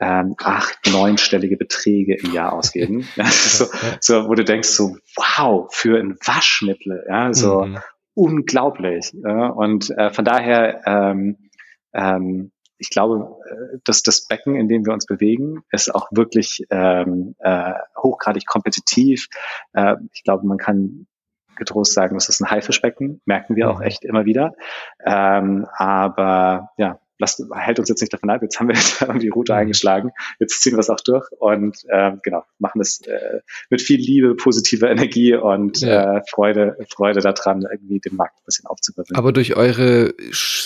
[0.00, 3.06] ähm, acht, neunstellige Beträge im Jahr ausgeben.
[3.30, 3.66] so,
[4.00, 7.78] so, wo du denkst so, wow, für ein Waschmittel, ja, so mhm
[8.14, 9.12] unglaublich.
[9.14, 11.38] Und äh, von daher, ähm,
[11.92, 16.66] ähm, ich glaube, äh, dass das Becken, in dem wir uns bewegen, ist auch wirklich
[16.70, 19.28] ähm, äh, hochgradig kompetitiv.
[19.72, 21.06] Äh, ich glaube, man kann
[21.56, 24.54] getrost sagen, das ist ein Haifischbecken, merken wir auch echt immer wieder.
[25.04, 29.28] Ähm, aber ja, lasst, hält uns jetzt nicht davon ab, jetzt haben wir jetzt die
[29.28, 29.58] Route mhm.
[29.60, 34.00] eingeschlagen, jetzt ziehen wir es auch durch und äh, genau, machen es äh, mit viel
[34.00, 36.18] Liebe, positiver Energie und ja.
[36.18, 39.16] äh, Freude, Freude daran, irgendwie den Markt ein bisschen aufzuwirbeln.
[39.16, 40.12] Aber durch eure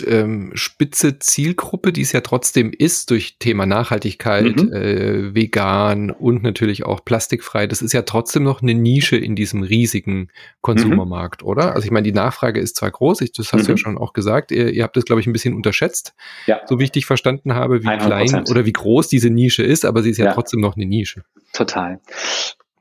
[0.07, 4.73] ähm, spitze Zielgruppe, die es ja trotzdem ist, durch Thema Nachhaltigkeit, mhm.
[4.73, 9.63] äh, vegan und natürlich auch plastikfrei, das ist ja trotzdem noch eine Nische in diesem
[9.63, 10.29] riesigen
[10.63, 11.49] Konsumermarkt, mhm.
[11.49, 11.75] oder?
[11.75, 13.65] Also ich meine, die Nachfrage ist zwar groß, ich, das hast mhm.
[13.65, 13.79] du ja mhm.
[13.79, 16.15] schon auch gesagt, ihr, ihr habt das, glaube ich, ein bisschen unterschätzt.
[16.47, 16.61] Ja.
[16.67, 18.07] So wie ich dich verstanden habe, wie 100%.
[18.07, 20.87] klein oder wie groß diese Nische ist, aber sie ist ja, ja trotzdem noch eine
[20.87, 21.23] Nische.
[21.53, 22.01] Total.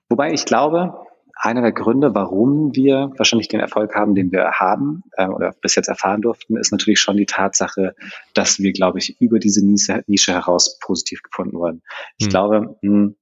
[0.10, 0.94] Wobei ich glaube,
[1.36, 5.76] einer der Gründe, warum wir wahrscheinlich den Erfolg haben, den wir haben äh, oder bis
[5.76, 7.96] jetzt erfahren durften, ist natürlich schon die Tatsache,
[8.34, 11.82] dass wir, glaube ich, über diese Nische, Nische heraus positiv gefunden wurden.
[12.18, 12.30] Ich hm.
[12.30, 13.14] glaube, mh,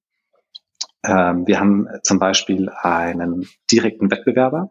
[1.05, 4.69] ähm, wir haben zum Beispiel einen direkten Wettbewerber,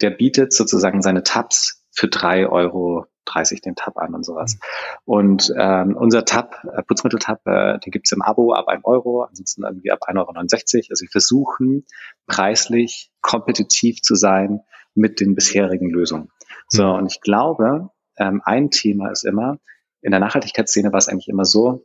[0.00, 4.58] der bietet sozusagen seine Tabs für drei Euro 30 den Tab an und sowas.
[5.04, 9.64] Und ähm, unser Tab, äh, Putzmittel-Tab, äh, den gibt's im Abo ab 1 Euro, ansonsten
[9.64, 10.86] irgendwie ab 1,69 Euro.
[10.90, 11.86] Also wir versuchen
[12.26, 14.60] preislich kompetitiv zu sein
[14.94, 16.30] mit den bisherigen Lösungen.
[16.68, 16.94] So, mhm.
[16.94, 19.58] und ich glaube, ähm, ein Thema ist immer,
[20.00, 21.84] in der Nachhaltigkeitsszene war es eigentlich immer so,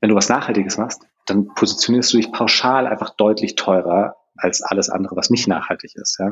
[0.00, 4.90] wenn du was Nachhaltiges machst, dann positionierst du dich pauschal einfach deutlich teurer als alles
[4.90, 6.18] andere, was nicht nachhaltig ist.
[6.18, 6.30] Ja?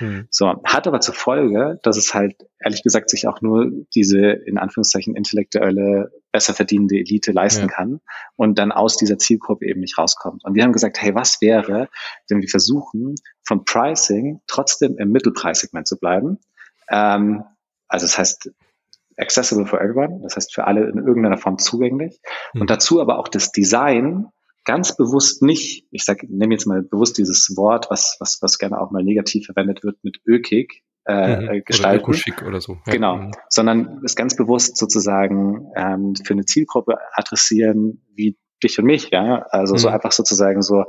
[0.00, 0.26] Mhm.
[0.30, 4.58] So, hat aber zur Folge, dass es halt ehrlich gesagt sich auch nur diese in
[4.58, 7.74] Anführungszeichen intellektuelle, besser verdienende Elite leisten ja.
[7.74, 8.00] kann
[8.36, 10.44] und dann aus dieser Zielgruppe eben nicht rauskommt.
[10.44, 11.88] Und wir haben gesagt, hey, was wäre,
[12.28, 13.14] wenn wir versuchen,
[13.44, 16.38] vom Pricing trotzdem im Mittelpreissegment zu bleiben?
[16.90, 17.44] Ähm,
[17.86, 18.50] also das heißt,
[19.16, 22.20] accessible for everyone, das heißt für alle in irgendeiner Form zugänglich.
[22.52, 22.62] Mhm.
[22.62, 24.26] Und dazu aber auch das Design
[24.64, 28.80] ganz bewusst nicht, ich sage, nehme jetzt mal bewusst dieses Wort, was, was, was gerne
[28.80, 31.62] auch mal negativ verwendet wird, mit ökig äh, mhm.
[31.64, 32.10] gestalten.
[32.10, 32.78] Oder, oder so.
[32.86, 32.92] Ja.
[32.92, 33.32] Genau, mhm.
[33.48, 39.44] sondern es ganz bewusst sozusagen ähm, für eine Zielgruppe adressieren, wie dich und mich, ja,
[39.50, 39.78] also mhm.
[39.78, 40.84] so einfach sozusagen so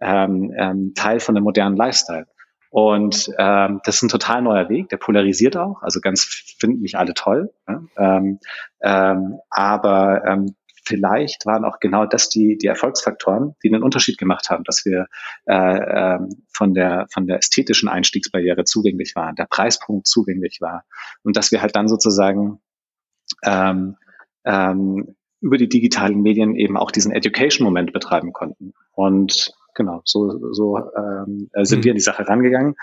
[0.00, 2.26] ähm, ähm, Teil von dem modernen Lifestyle.
[2.70, 6.22] Und ähm, das ist ein total neuer Weg, der polarisiert auch, also ganz
[6.58, 7.52] finden mich alle toll.
[7.68, 7.82] Ja?
[7.96, 8.38] Ähm,
[8.80, 14.50] ähm, aber ähm, vielleicht waren auch genau das die, die Erfolgsfaktoren, die den Unterschied gemacht
[14.50, 15.06] haben, dass wir
[15.46, 16.18] äh, äh,
[16.52, 20.84] von, der, von der ästhetischen Einstiegsbarriere zugänglich waren, der Preispunkt zugänglich war
[21.22, 22.60] und dass wir halt dann sozusagen
[23.44, 23.96] ähm,
[24.44, 28.74] ähm, über die digitalen Medien eben auch diesen Education-Moment betreiben konnten.
[28.92, 31.84] Und genau, so, so ähm, sind mhm.
[31.84, 32.74] wir an die Sache rangegangen.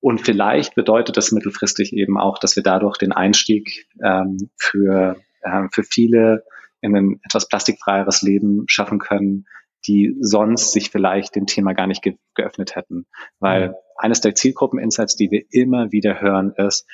[0.00, 5.62] Und vielleicht bedeutet das mittelfristig eben auch, dass wir dadurch den Einstieg ähm, für, äh,
[5.72, 6.44] für viele
[6.84, 9.46] in ein etwas plastikfreieres Leben schaffen können,
[9.86, 13.06] die sonst sich vielleicht dem Thema gar nicht ge geöffnet hätten.
[13.38, 13.74] Weil mhm.
[13.96, 16.86] eines der Zielgruppen-Insights, die wir immer wieder hören, ist,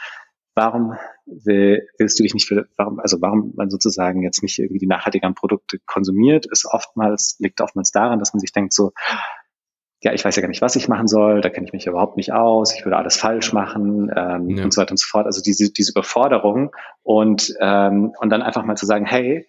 [0.54, 0.94] warum
[1.26, 4.86] will, willst du dich nicht für, warum, also warum man sozusagen jetzt nicht irgendwie die
[4.86, 8.92] nachhaltigeren Produkte konsumiert, ist oftmals, liegt oftmals daran, dass man sich denkt so,
[10.02, 12.16] ja, ich weiß ja gar nicht, was ich machen soll, da kenne ich mich überhaupt
[12.16, 14.64] nicht aus, ich würde alles falsch machen ähm, ja.
[14.64, 15.26] und so weiter und so fort.
[15.26, 19.46] Also diese, diese Überforderung und, ähm, und dann einfach mal zu sagen, hey,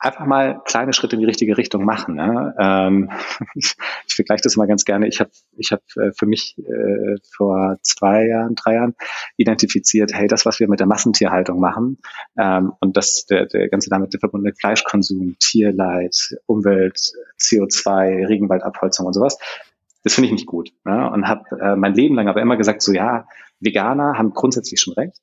[0.00, 2.14] einfach mal kleine Schritte in die richtige Richtung machen.
[2.14, 2.54] Ne?
[2.58, 3.10] Ähm,
[3.54, 3.74] ich,
[4.08, 5.06] ich vergleiche das mal ganz gerne.
[5.06, 8.94] Ich habe ich hab äh, für mich äh, vor zwei Jahren, drei Jahren
[9.36, 11.98] identifiziert, hey, das, was wir mit der Massentierhaltung machen
[12.38, 19.38] ähm, und das der, der ganze damit verbundene Fleischkonsum, Tierleid, Umwelt, CO2, Regenwaldabholzung und sowas,
[20.02, 20.72] das finde ich nicht gut.
[20.84, 21.10] Ne?
[21.10, 23.26] Und habe äh, mein Leben lang aber immer gesagt, so ja,
[23.60, 25.20] Veganer haben grundsätzlich schon recht.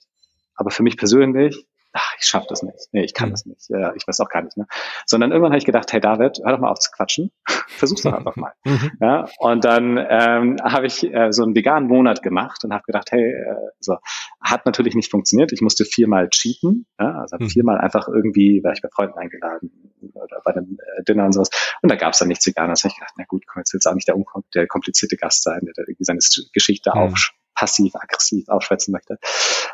[0.55, 1.65] Aber für mich persönlich
[1.97, 2.89] ach, ich schaffe das nicht.
[2.91, 3.69] Nee, ich kann das nicht.
[3.69, 4.55] Ja, ich weiß auch gar nicht.
[4.55, 4.67] Ne?
[5.05, 7.31] Sondern irgendwann habe ich gedacht, hey David, hör doch mal auf zu quatschen.
[7.67, 8.53] Versuch's doch einfach mal.
[8.67, 8.91] Mhm.
[8.99, 13.11] Ja, und dann ähm, habe ich äh, so einen veganen Monat gemacht und habe gedacht,
[13.11, 13.95] hey, äh, so
[14.41, 15.53] hat natürlich nicht funktioniert.
[15.53, 16.85] Ich musste viermal cheaten.
[16.99, 17.49] Ja, also mhm.
[17.49, 21.49] viermal einfach irgendwie, war ich bei Freunden eingeladen oder bei einem äh, Dinner und sowas.
[21.81, 22.81] Und da gab es dann nichts Veganes.
[22.81, 24.15] Da habe ich gedacht, na gut, komm, jetzt willst du auch nicht der,
[24.53, 26.19] der komplizierte Gast sein, der, der seine
[26.51, 26.99] Geschichte mhm.
[26.99, 29.17] aufsch passiv-aggressiv aufschwätzen möchte.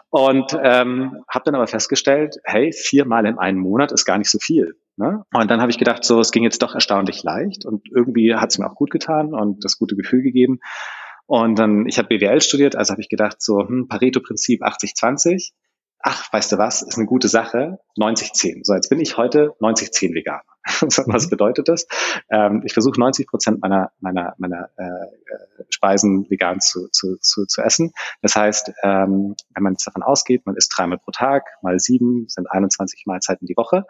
[0.09, 4.39] Und ähm, habe dann aber festgestellt, hey, viermal in einem Monat ist gar nicht so
[4.39, 4.75] viel.
[4.95, 5.25] Ne?
[5.33, 8.51] Und dann habe ich gedacht, so, es ging jetzt doch erstaunlich leicht und irgendwie hat
[8.51, 10.59] es mir auch gut getan und das gute Gefühl gegeben.
[11.25, 15.51] Und dann, ich habe BWL studiert, also habe ich gedacht, so, hm, Pareto-Prinzip 80-20.
[16.05, 18.65] Ach, weißt du was, ist eine gute Sache, 90-10.
[18.65, 20.43] So, jetzt bin ich heute 90-10 Veganer.
[21.07, 21.29] was mhm.
[21.29, 21.87] bedeutet das?
[22.29, 27.45] Ähm, ich versuche 90 Prozent meiner, meiner, meiner äh, äh, Speisen vegan zu, zu, zu,
[27.45, 27.93] zu essen.
[28.21, 32.27] Das heißt, ähm, wenn man jetzt davon ausgeht, man isst dreimal pro Tag, mal sieben
[32.27, 33.85] sind 21 Mahlzeiten die Woche.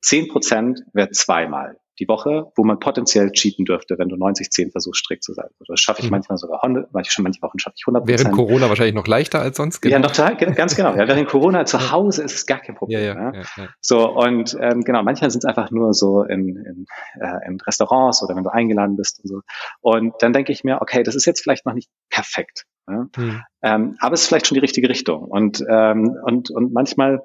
[0.00, 5.00] Zehn Prozent wäre zweimal die Woche, wo man potenziell cheaten dürfte, wenn du 90-10 versuchst,
[5.00, 5.48] strikt zu sein.
[5.60, 6.12] Also das schaffe ich mhm.
[6.12, 6.60] manchmal sogar,
[6.92, 9.80] manche, manche Wochen schaffe ich 100 Während Corona wahrscheinlich noch leichter als sonst?
[9.82, 9.94] Genau.
[9.94, 10.94] Ja, noch ganz genau.
[10.94, 12.98] Ja, während Corona zu Hause ist es gar kein Problem.
[12.98, 13.42] Ja, ja, ja.
[13.56, 16.86] ja So, und ähm, genau, manchmal sind es einfach nur so in, in,
[17.20, 19.40] äh, in Restaurants oder wenn du eingeladen bist und so.
[19.80, 22.64] Und dann denke ich mir, okay, das ist jetzt vielleicht noch nicht perfekt.
[22.88, 23.06] Ja?
[23.16, 23.42] Mhm.
[23.62, 25.24] Ähm, aber es ist vielleicht schon die richtige Richtung.
[25.24, 27.20] Und, ähm, und, und manchmal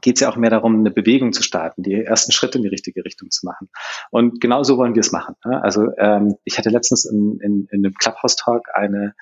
[0.00, 2.70] geht es ja auch mehr darum, eine Bewegung zu starten, die ersten Schritte in die
[2.70, 3.68] richtige Richtung zu machen.
[4.10, 5.34] Und genau so wollen wir es machen.
[5.42, 9.14] Also ähm, ich hatte letztens in, in, in einem Clubhouse-Talk eine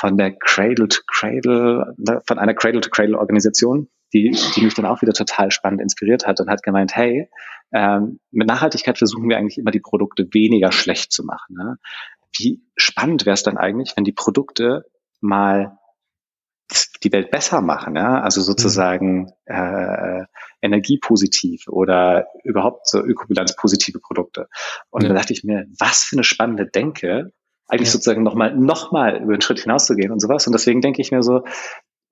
[0.00, 1.94] von der Cradle to Cradle,
[2.26, 6.26] von einer Cradle to Cradle Organisation, die, die mich dann auch wieder total spannend inspiriert
[6.26, 7.28] hat und hat gemeint, hey,
[7.72, 11.54] ähm, mit Nachhaltigkeit versuchen wir eigentlich immer die Produkte weniger schlecht zu machen.
[11.56, 11.76] Ne?
[12.36, 14.84] Wie spannend wäre es dann eigentlich, wenn die Produkte
[15.20, 15.78] mal
[17.02, 18.20] die Welt besser machen, ja?
[18.20, 19.28] also sozusagen mhm.
[19.46, 20.24] äh,
[20.62, 24.48] energiepositiv oder überhaupt so ökobilanzpositive Produkte.
[24.90, 25.08] Und ja.
[25.08, 27.32] da dachte ich mir, was für eine spannende Denke,
[27.68, 27.92] eigentlich ja.
[27.92, 30.46] sozusagen nochmal noch mal über den Schritt hinauszugehen und sowas.
[30.46, 31.44] Und deswegen denke ich mir so,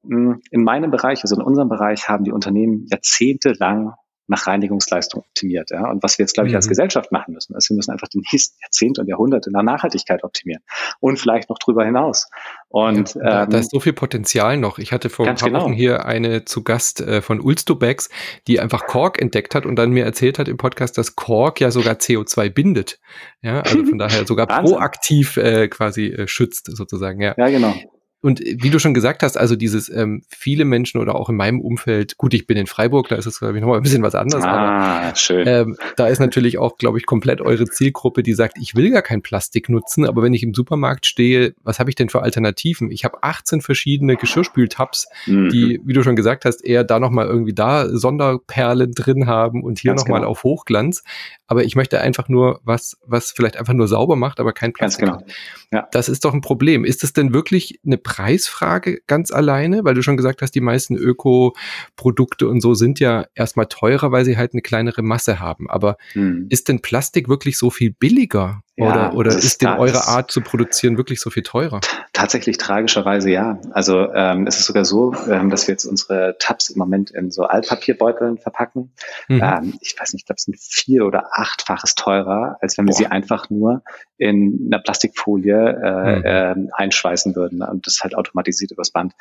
[0.04, 3.92] hm, in meinem Bereich, also in unserem Bereich, haben die Unternehmen jahrzehntelang
[4.28, 5.70] nach Reinigungsleistung optimiert.
[5.70, 5.90] Ja?
[5.90, 6.70] Und was wir jetzt, glaube ich, als mhm.
[6.70, 10.62] Gesellschaft machen müssen, ist, wir müssen einfach die nächsten Jahrzehnte und Jahrhunderte nach Nachhaltigkeit optimieren
[11.00, 12.28] und vielleicht noch drüber hinaus.
[12.68, 14.78] Und ja, da, ähm, da, ist so viel Potenzial noch.
[14.78, 15.64] Ich hatte vor ein paar genau.
[15.64, 18.10] Wochen hier eine zu Gast äh, von Ulstobex,
[18.46, 21.70] die einfach Kork entdeckt hat und dann mir erzählt hat im Podcast, dass Kork ja
[21.70, 23.00] sogar CO2 bindet.
[23.40, 27.20] Ja, also von daher sogar proaktiv äh, quasi äh, schützt sozusagen.
[27.20, 27.74] Ja, ja genau.
[28.20, 31.60] Und wie du schon gesagt hast, also dieses ähm, viele Menschen oder auch in meinem
[31.60, 34.16] Umfeld, gut, ich bin in Freiburg, da ist es, glaube ich, nochmal ein bisschen was
[34.16, 35.46] anderes, ah, aber schön.
[35.46, 39.02] Ähm, da ist natürlich auch, glaube ich, komplett eure Zielgruppe, die sagt, ich will gar
[39.02, 42.90] kein Plastik nutzen, aber wenn ich im Supermarkt stehe, was habe ich denn für Alternativen?
[42.90, 45.50] Ich habe 18 verschiedene Geschirrspültabs, mhm.
[45.50, 49.78] die, wie du schon gesagt hast, eher da nochmal irgendwie da Sonderperlen drin haben und
[49.78, 50.30] hier nochmal genau.
[50.30, 51.04] auf Hochglanz.
[51.46, 55.06] Aber ich möchte einfach nur was, was vielleicht einfach nur sauber macht, aber kein Plastik.
[55.06, 55.32] Ganz genau.
[55.72, 55.88] Ja.
[55.92, 56.84] Das ist doch ein Problem.
[56.84, 59.84] Ist es denn wirklich eine Preisfrage ganz alleine?
[59.84, 64.24] Weil du schon gesagt hast, die meisten Öko-Produkte und so sind ja erstmal teurer, weil
[64.24, 65.68] sie halt eine kleinere Masse haben.
[65.68, 66.46] Aber hm.
[66.48, 68.62] ist denn Plastik wirklich so viel billiger?
[68.78, 71.80] Ja, oder oder ist, ist denn eure Art zu produzieren wirklich so viel teurer?
[72.12, 73.58] Tatsächlich tragischerweise ja.
[73.72, 77.32] Also ähm, es ist sogar so, ähm, dass wir jetzt unsere Tabs im Moment in
[77.32, 78.92] so Altpapierbeuteln verpacken.
[79.26, 79.42] Mhm.
[79.42, 82.92] Ähm, ich weiß nicht, ich glaube, es sind vier oder achtfaches teurer, als wenn wir
[82.92, 82.98] Boah.
[82.98, 83.82] sie einfach nur
[84.16, 86.68] in einer Plastikfolie äh, mhm.
[86.68, 89.14] äh, einschweißen würden und das halt automatisiert übers Band.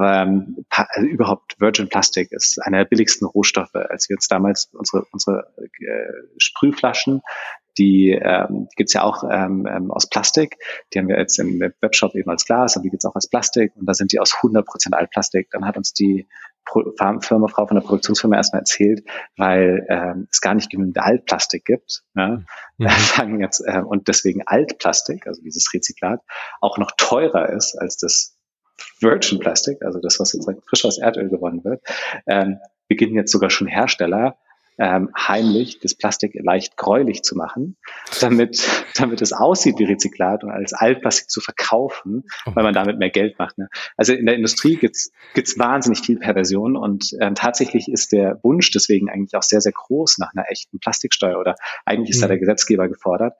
[0.00, 5.04] Ähm, also überhaupt Virgin Plastic ist einer der billigsten Rohstoffe, als wir uns damals unsere,
[5.12, 7.22] unsere äh, Sprühflaschen
[7.78, 10.56] die, ähm, die gibt's ja auch ähm, ähm, aus Plastik.
[10.92, 13.72] Die haben wir jetzt im Webshop eben als Glas, aber die gibt's auch als Plastik.
[13.76, 15.50] Und da sind die aus 100% Altplastik.
[15.50, 16.26] Dann hat uns die
[16.66, 19.04] Firma, Frau von der Produktionsfirma erstmal erzählt,
[19.36, 22.02] weil ähm, es gar nicht genügend Altplastik gibt.
[22.14, 22.42] Ja?
[22.78, 22.88] Mhm.
[23.16, 26.20] Sagen jetzt, äh, und deswegen Altplastik, also dieses Rezyklat,
[26.60, 28.36] auch noch teurer ist als das
[29.00, 31.82] Virgin Plastic, also das, was sozusagen frisch aus Erdöl gewonnen wird,
[32.26, 32.58] ähm,
[32.88, 34.36] beginnen jetzt sogar schon Hersteller
[34.78, 37.76] ähm, heimlich das Plastik leicht gräulich zu machen,
[38.20, 38.62] damit,
[38.96, 42.52] damit es aussieht wie Rezyklat und als Altplastik zu verkaufen, oh.
[42.54, 43.58] weil man damit mehr Geld macht.
[43.58, 43.68] Ne?
[43.96, 48.70] Also in der Industrie gibt's gibt's wahnsinnig viel Perversion und ähm, tatsächlich ist der Wunsch
[48.70, 51.54] deswegen eigentlich auch sehr, sehr groß nach einer echten Plastiksteuer oder
[51.84, 52.22] eigentlich ist mhm.
[52.22, 53.36] da der Gesetzgeber gefordert,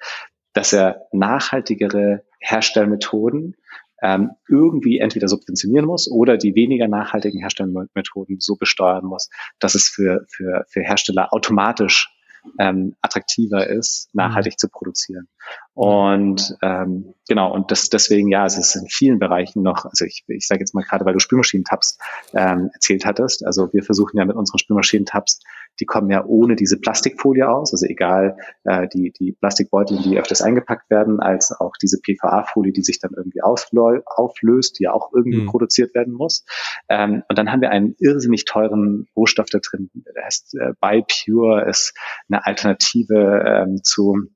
[0.53, 3.57] dass er nachhaltigere Herstellmethoden
[4.03, 9.89] ähm, irgendwie entweder subventionieren muss oder die weniger nachhaltigen Herstellmethoden so besteuern muss, dass es
[9.89, 12.14] für, für, für Hersteller automatisch
[12.59, 14.59] ähm, attraktiver ist, nachhaltig mhm.
[14.59, 15.29] zu produzieren.
[15.75, 20.25] Und ähm, genau, und das deswegen, ja, es ist in vielen Bereichen noch, also ich,
[20.29, 21.99] ich sage jetzt mal gerade, weil du Spülmaschinentabs
[22.33, 25.41] ähm, erzählt hattest, also wir versuchen ja mit unseren Spülmaschinentabs,
[25.81, 30.43] die kommen ja ohne diese Plastikfolie aus, also egal äh, die, die Plastikbeutel, die öfters
[30.43, 35.41] eingepackt werden, als auch diese PVA-Folie, die sich dann irgendwie auflöst, die ja auch irgendwie
[35.41, 35.47] mhm.
[35.47, 36.45] produziert werden muss.
[36.89, 41.67] Ähm, und dann haben wir einen irrsinnig teuren Rohstoff da drin, der heißt äh, BiPure,
[41.67, 41.95] ist
[42.35, 44.29] eine Alternative ähm, zu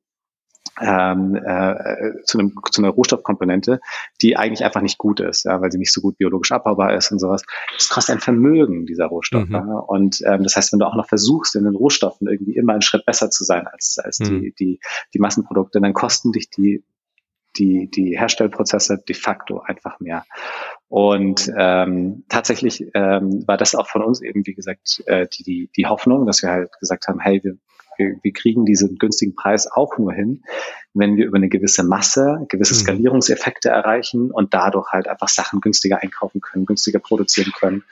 [0.80, 3.80] ähm, äh, zu, einem, zu einer Rohstoffkomponente,
[4.22, 7.10] die eigentlich einfach nicht gut ist, ja, weil sie nicht so gut biologisch abbaubar ist
[7.10, 7.42] und sowas.
[7.76, 9.48] Das kostet ein Vermögen, dieser Rohstoff.
[9.48, 9.54] Mhm.
[9.54, 9.60] Ja.
[9.60, 12.82] Und ähm, das heißt, wenn du auch noch versuchst, in den Rohstoffen irgendwie immer einen
[12.82, 14.40] Schritt besser zu sein als, als mhm.
[14.40, 14.80] die, die,
[15.14, 16.84] die Massenprodukte, dann kosten dich die
[17.56, 20.24] die, die Herstellprozesse de facto einfach mehr.
[20.88, 25.70] Und ähm, tatsächlich ähm, war das auch von uns eben, wie gesagt, äh, die, die,
[25.76, 27.56] die Hoffnung, dass wir halt gesagt haben, hey, wir,
[27.98, 30.42] wir, wir kriegen diesen günstigen Preis auch nur hin,
[30.94, 32.78] wenn wir über eine gewisse Masse, gewisse mhm.
[32.78, 37.84] Skalierungseffekte erreichen und dadurch halt einfach Sachen günstiger einkaufen können, günstiger produzieren können.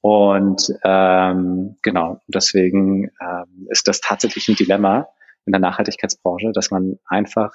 [0.00, 5.08] Und ähm, genau, deswegen ähm, ist das tatsächlich ein Dilemma
[5.46, 7.54] in der Nachhaltigkeitsbranche, dass man einfach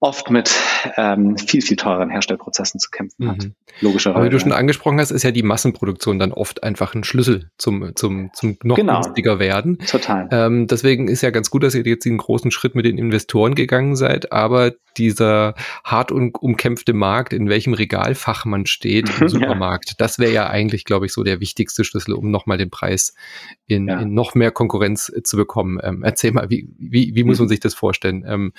[0.00, 0.50] oft mit
[0.96, 3.44] ähm, viel, viel teureren Herstellprozessen zu kämpfen hat.
[3.44, 3.54] Mhm.
[3.80, 4.16] Logischerweise.
[4.16, 7.50] Aber wie du schon angesprochen hast, ist ja die Massenproduktion dann oft einfach ein Schlüssel
[7.58, 9.00] zum, zum, zum noch genau.
[9.00, 9.78] günstiger werden.
[9.78, 10.28] Total.
[10.30, 13.54] Ähm, deswegen ist ja ganz gut, dass ihr jetzt den großen Schritt mit den Investoren
[13.54, 15.54] gegangen seid, aber dieser
[15.84, 19.94] hart und umkämpfte Markt, in welchem Regalfach man steht im Supermarkt, ja.
[19.98, 23.14] das wäre ja eigentlich, glaube ich, so der wichtigste Schlüssel, um nochmal den Preis
[23.66, 24.00] in, ja.
[24.00, 25.78] in noch mehr Konkurrenz äh, zu bekommen.
[25.82, 27.50] Ähm, erzähl mal, wie, wie, wie muss man mhm.
[27.50, 28.24] sich das vorstellen?
[28.26, 28.52] Ähm,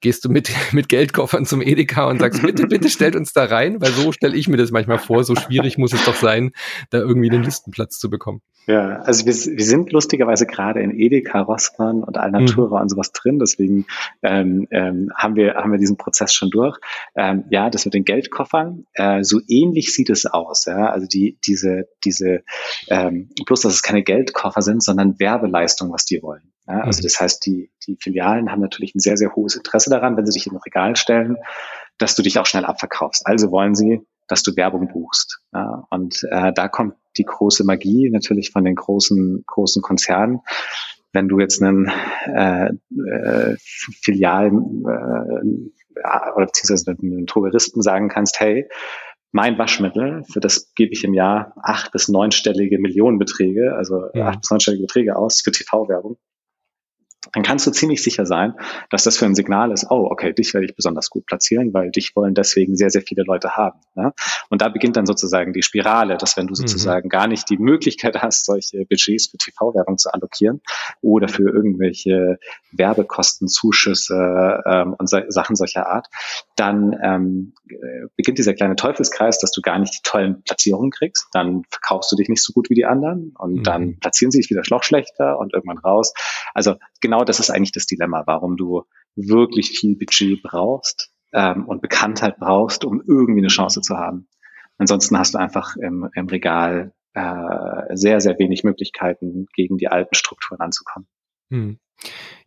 [0.00, 3.80] gehst du mit, mit Geldkoffern zum Edeka und sagst, bitte, bitte stellt uns da rein,
[3.80, 6.52] weil so stelle ich mir das manchmal vor, so schwierig muss es doch sein,
[6.90, 8.42] da irgendwie den Listenplatz zu bekommen.
[8.66, 12.82] Ja, also wir, wir sind lustigerweise gerade in Edeka, Rossmann und Alnatura mhm.
[12.82, 13.86] und sowas drin, deswegen
[14.22, 16.78] ähm, ähm, haben, wir, haben wir diesen Prozess schon durch.
[17.14, 20.64] Ähm, ja, das mit den Geldkoffern, äh, so ähnlich sieht es aus.
[20.64, 20.90] Ja?
[20.90, 22.42] Also die, diese, diese,
[22.88, 26.52] ähm, bloß dass es keine Geldkoffer sind, sondern Werbeleistung, was die wollen.
[26.66, 27.04] Ja, also mhm.
[27.04, 30.38] das heißt, die, die Filialen haben natürlich ein sehr, sehr hohes Interesse daran, wenn sie
[30.38, 31.36] dich in ein Regal stellen,
[31.98, 33.26] dass du dich auch schnell abverkaufst.
[33.26, 35.40] Also wollen sie, dass du Werbung buchst.
[35.52, 40.40] Ja, und äh, da kommt die große Magie natürlich von den großen, großen Konzernen.
[41.12, 41.90] Wenn du jetzt einen
[42.34, 44.50] äh, äh, Filial äh,
[46.34, 48.68] oder beziehungsweise einen Touristen sagen kannst, hey,
[49.32, 54.28] mein Waschmittel, für das gebe ich im Jahr acht bis neunstellige Millionenbeträge, also ja.
[54.28, 56.18] acht bis neunstellige Beträge aus für TV-Werbung
[57.32, 58.54] dann kannst du ziemlich sicher sein,
[58.90, 61.90] dass das für ein Signal ist, oh, okay, dich werde ich besonders gut platzieren, weil
[61.90, 63.80] dich wollen deswegen sehr, sehr viele Leute haben.
[63.94, 64.12] Ne?
[64.48, 66.56] Und da beginnt dann sozusagen die Spirale, dass wenn du mhm.
[66.56, 67.10] sozusagen mhm.
[67.10, 70.60] gar nicht die Möglichkeit hast, solche Budgets für TV-Werbung zu allokieren
[71.00, 72.38] oder für irgendwelche
[72.72, 76.06] Werbekostenzuschüsse ähm, und so, Sachen solcher Art,
[76.56, 77.54] dann ähm,
[78.16, 81.26] beginnt dieser kleine Teufelskreis, dass du gar nicht die tollen Platzierungen kriegst.
[81.32, 83.62] Dann verkaufst du dich nicht so gut wie die anderen und mhm.
[83.62, 86.12] dann platzieren sie dich wieder noch schlechter und irgendwann raus.
[86.54, 91.82] Also genau das ist eigentlich das Dilemma, warum du wirklich viel Budget brauchst ähm, und
[91.82, 94.28] Bekanntheit brauchst, um irgendwie eine Chance zu haben.
[94.78, 100.14] Ansonsten hast du einfach im, im Regal äh, sehr, sehr wenig Möglichkeiten, gegen die alten
[100.14, 101.08] Strukturen anzukommen.
[101.50, 101.78] Hm.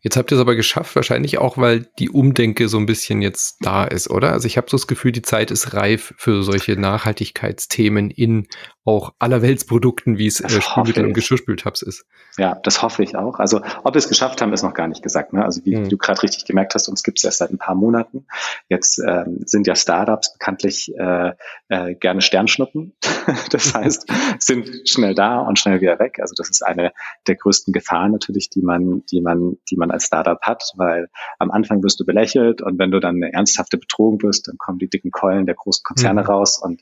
[0.02, 3.58] Jetzt habt ihr es aber geschafft, wahrscheinlich auch, weil die Umdenke so ein bisschen jetzt
[3.62, 4.32] da ist, oder?
[4.32, 8.48] Also ich habe so das Gefühl, die Zeit ist reif für solche Nachhaltigkeitsthemen in
[8.90, 12.06] auch allerweltsprodukten, wie es äh, Spülmittel und Geschirrspültabs ist.
[12.38, 13.38] Ja, das hoffe ich auch.
[13.38, 15.32] Also ob wir es geschafft haben, ist noch gar nicht gesagt.
[15.32, 15.46] Ne?
[15.46, 15.90] Also wie mhm.
[15.90, 18.26] du gerade richtig gemerkt hast, uns gibt es erst seit ein paar Monaten.
[18.68, 21.34] Jetzt ähm, sind ja Startups bekanntlich äh,
[21.68, 22.96] äh, gerne Sternschnuppen.
[23.52, 24.08] das heißt,
[24.40, 26.18] sind schnell da und schnell wieder weg.
[26.20, 26.92] Also das ist eine
[27.28, 31.52] der größten Gefahren natürlich, die man, die man, die man als Startup hat, weil am
[31.52, 34.90] Anfang wirst du belächelt und wenn du dann eine ernsthafte Betrogen wirst, dann kommen die
[34.90, 36.28] dicken Keulen der großen Konzerne mhm.
[36.28, 36.82] raus und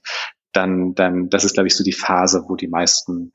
[0.53, 3.34] dann, dann, das ist, glaube ich, so die Phase, wo die meisten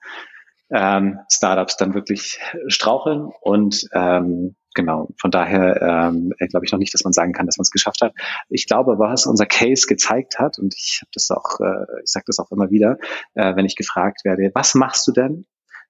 [0.70, 6.94] ähm, Startups dann wirklich straucheln und ähm, genau, von daher ähm, glaube ich noch nicht,
[6.94, 8.14] dass man sagen kann, dass man es geschafft hat.
[8.48, 12.24] Ich glaube, was unser Case gezeigt hat, und ich habe das auch, äh, ich sage
[12.26, 12.96] das auch immer wieder,
[13.34, 15.46] äh, wenn ich gefragt werde, was machst du denn,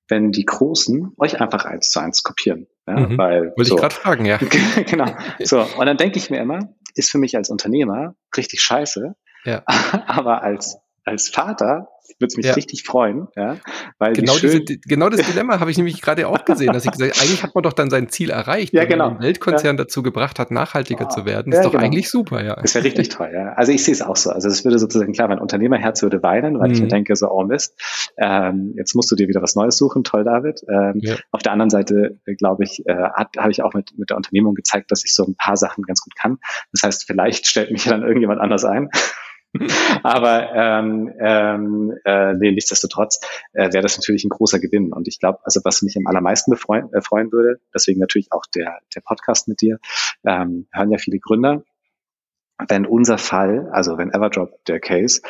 [0.09, 2.67] wenn die Großen euch einfach eins zu eins kopieren?
[2.87, 3.19] Ja, mhm.
[3.19, 4.39] weil, Wollte so, ich gerade fragen, ja.
[4.91, 5.07] genau.
[5.41, 9.15] So, und dann denke ich mir immer, ist für mich als Unternehmer richtig scheiße,
[9.45, 9.63] ja.
[10.07, 11.89] aber als als Vater
[12.19, 12.55] würde es mich ja.
[12.55, 13.57] richtig freuen, ja,
[13.99, 17.21] weil genau, diese, genau das Dilemma habe ich nämlich gerade auch gesehen, dass ich gesagt
[17.21, 19.11] eigentlich hat man doch dann sein Ziel erreicht, ja, genau.
[19.11, 19.85] man den Weltkonzern ja.
[19.85, 21.53] dazu gebracht hat, nachhaltiger oh, zu werden.
[21.53, 21.85] Ist doch genau.
[21.85, 22.57] eigentlich super, ja.
[22.57, 23.53] Das wäre richtig toll, ja.
[23.55, 24.31] Also ich sehe es auch so.
[24.31, 26.75] Also es würde sozusagen klar, mein Unternehmerherz würde weinen, weil mhm.
[26.75, 27.81] ich mir denke so, oh Mist,
[28.19, 30.61] ähm, jetzt musst du dir wieder was Neues suchen, toll, David.
[30.69, 31.17] Ähm, ja.
[31.31, 34.55] Auf der anderen Seite, äh, glaube ich, äh, habe ich auch mit, mit der Unternehmung
[34.55, 36.39] gezeigt, dass ich so ein paar Sachen ganz gut kann.
[36.73, 38.91] Das heißt, vielleicht stellt mich dann irgendjemand anders ein.
[40.03, 43.21] Aber ähm, ähm, äh, nee, nichtsdestotrotz
[43.53, 44.93] äh, wäre das natürlich ein großer Gewinn.
[44.93, 48.47] Und ich glaube, also was mich am allermeisten befreuen, äh, freuen würde, deswegen natürlich auch
[48.55, 49.79] der, der Podcast mit dir,
[50.25, 51.65] ähm, hören ja viele Gründer.
[52.69, 55.21] Wenn unser Fall, also wenn Everdrop der Case,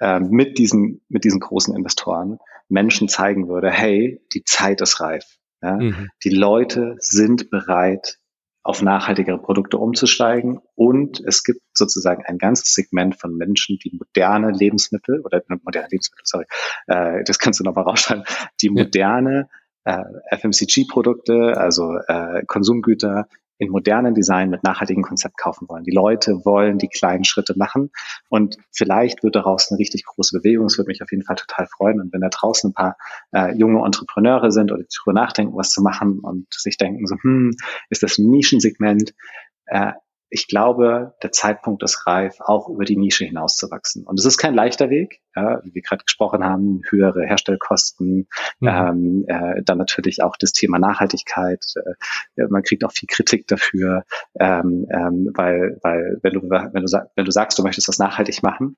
[0.00, 5.24] äh, mit diesen, mit diesen großen Investoren Menschen zeigen würde, hey, die Zeit ist reif.
[5.62, 5.76] Ja?
[5.76, 6.08] Mhm.
[6.24, 8.18] Die Leute sind bereit,
[8.62, 10.60] auf nachhaltigere Produkte umzusteigen.
[10.74, 16.24] Und es gibt sozusagen ein ganzes Segment von Menschen, die moderne Lebensmittel oder moderne Lebensmittel,
[16.24, 16.44] sorry,
[16.86, 18.24] äh, das kannst du nochmal rausschreiben,
[18.60, 19.48] die moderne
[19.84, 23.28] äh, FMCG-Produkte, also äh, Konsumgüter
[23.60, 25.84] in modernen Design mit nachhaltigem Konzept kaufen wollen.
[25.84, 27.90] Die Leute wollen die kleinen Schritte machen
[28.30, 30.66] und vielleicht wird daraus eine richtig große Bewegung.
[30.66, 32.00] Es würde mich auf jeden Fall total freuen.
[32.00, 32.96] Und wenn da draußen ein paar
[33.32, 37.54] äh, junge Entrepreneure sind oder darüber nachdenken, was zu machen und sich denken so, hm,
[37.90, 39.12] ist das ein Nischensegment?
[39.66, 39.92] Äh,
[40.30, 44.06] ich glaube, der Zeitpunkt ist reif, auch über die Nische hinauszuwachsen.
[44.06, 48.28] Und es ist kein leichter Weg, ja, wie wir gerade gesprochen haben, höhere Herstellkosten,
[48.60, 48.68] mhm.
[48.68, 51.64] ähm, äh, dann natürlich auch das Thema Nachhaltigkeit.
[52.36, 54.04] Äh, man kriegt auch viel Kritik dafür,
[54.38, 58.42] ähm, ähm, weil, weil wenn du, wenn du, wenn du sagst, du möchtest das nachhaltig
[58.44, 58.76] machen,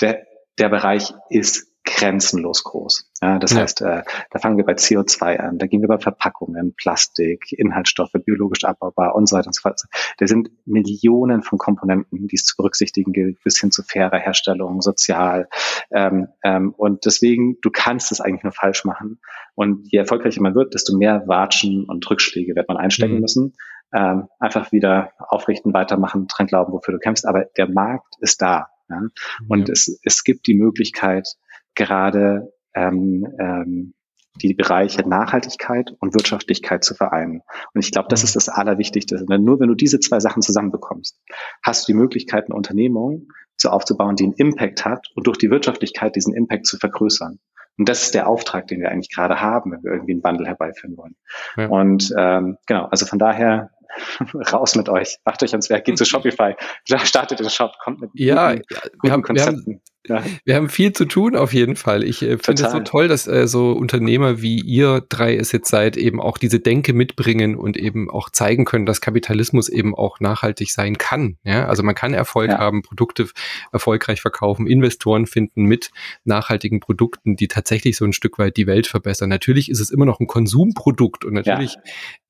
[0.00, 0.24] der,
[0.58, 3.10] der Bereich ist grenzenlos groß.
[3.20, 3.60] Ja, das ja.
[3.60, 8.12] heißt, äh, da fangen wir bei CO2 an, da gehen wir bei Verpackungen, Plastik, Inhaltsstoffe,
[8.24, 9.80] biologisch abbaubar und so weiter und so fort.
[10.18, 14.80] Da sind Millionen von Komponenten, die es zu berücksichtigen gilt, bis hin zu fairer Herstellung,
[14.80, 15.48] sozial.
[15.90, 19.20] Ähm, ähm, und deswegen, du kannst es eigentlich nur falsch machen.
[19.54, 23.20] Und je erfolgreicher man wird, desto mehr Watschen und Rückschläge wird man einstecken mhm.
[23.20, 23.54] müssen.
[23.94, 27.26] Ähm, einfach wieder aufrichten, weitermachen, dran glauben, wofür du kämpfst.
[27.26, 28.68] Aber der Markt ist da.
[28.88, 29.02] Ja?
[29.48, 29.72] Und ja.
[29.72, 31.28] es, es gibt die Möglichkeit,
[31.74, 33.94] gerade ähm, ähm,
[34.36, 37.42] die Bereiche Nachhaltigkeit und Wirtschaftlichkeit zu vereinen.
[37.74, 39.24] Und ich glaube, das ist das Allerwichtigste.
[39.24, 41.20] Denn nur wenn du diese zwei Sachen zusammenbekommst,
[41.62, 45.50] hast du die Möglichkeit, eine Unternehmung zu aufzubauen, die einen Impact hat und durch die
[45.50, 47.38] Wirtschaftlichkeit diesen Impact zu vergrößern.
[47.78, 50.46] Und das ist der Auftrag, den wir eigentlich gerade haben, wenn wir irgendwie einen Wandel
[50.46, 51.16] herbeiführen wollen.
[51.56, 51.68] Ja.
[51.68, 53.70] Und ähm, genau, also von daher
[54.52, 56.54] raus mit euch, macht euch ans Werk, geht zu Shopify,
[56.84, 58.64] startet den Shop, kommt mit ja, guten,
[59.02, 59.66] wir haben, Konzepten.
[59.66, 60.22] Wir haben, ja.
[60.44, 62.02] wir haben viel zu tun auf jeden Fall.
[62.02, 65.70] Ich äh, finde es so toll, dass äh, so Unternehmer wie ihr drei es jetzt
[65.70, 70.20] seid, eben auch diese Denke mitbringen und eben auch zeigen können, dass Kapitalismus eben auch
[70.20, 71.36] nachhaltig sein kann.
[71.44, 71.66] Ja?
[71.66, 72.58] Also man kann Erfolg ja.
[72.58, 73.28] haben, Produkte
[73.72, 75.90] erfolgreich verkaufen, Investoren finden mit
[76.24, 79.28] nachhaltigen Produkten, die tatsächlich so ein Stück weit die Welt verbessern.
[79.28, 81.74] Natürlich ist es immer noch ein Konsumprodukt und natürlich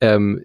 [0.01, 0.15] ja.
[0.15, 0.43] ähm,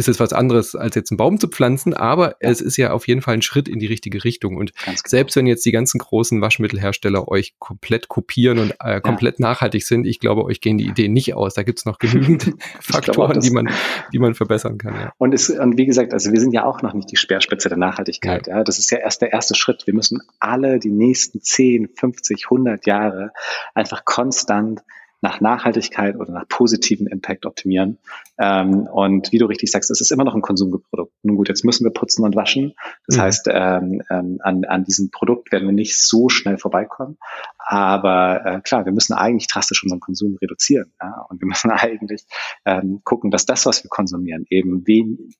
[0.00, 2.50] ist es was anderes, als jetzt einen Baum zu pflanzen, aber ja.
[2.50, 4.56] es ist ja auf jeden Fall ein Schritt in die richtige Richtung.
[4.56, 4.96] Und genau.
[5.04, 9.48] selbst wenn jetzt die ganzen großen Waschmittelhersteller euch komplett kopieren und äh, komplett ja.
[9.48, 11.52] nachhaltig sind, ich glaube, euch gehen die Ideen nicht aus.
[11.52, 13.68] Da gibt es noch genügend Faktoren, auch, die man,
[14.12, 14.94] die man verbessern kann.
[14.94, 15.12] Ja.
[15.18, 17.78] Und, es, und wie gesagt, also wir sind ja auch noch nicht die Speerspitze der
[17.78, 18.46] Nachhaltigkeit.
[18.46, 18.64] Ja.
[18.64, 19.86] Das ist ja erst der erste Schritt.
[19.86, 23.32] Wir müssen alle die nächsten 10, 50, 100 Jahre
[23.74, 24.80] einfach konstant
[25.22, 27.98] nach Nachhaltigkeit oder nach positiven Impact optimieren.
[28.38, 31.12] Ähm, und wie du richtig sagst, es ist immer noch ein Konsumprodukt.
[31.22, 32.74] Nun gut, jetzt müssen wir putzen und waschen.
[33.06, 33.20] Das mhm.
[33.20, 37.18] heißt, ähm, ähm, an, an diesem Produkt werden wir nicht so schnell vorbeikommen.
[37.58, 40.92] Aber äh, klar, wir müssen eigentlich drastisch unseren Konsum reduzieren.
[41.00, 41.26] Ja?
[41.28, 42.24] Und wir müssen eigentlich
[42.64, 45.30] ähm, gucken, dass das, was wir konsumieren, eben wen,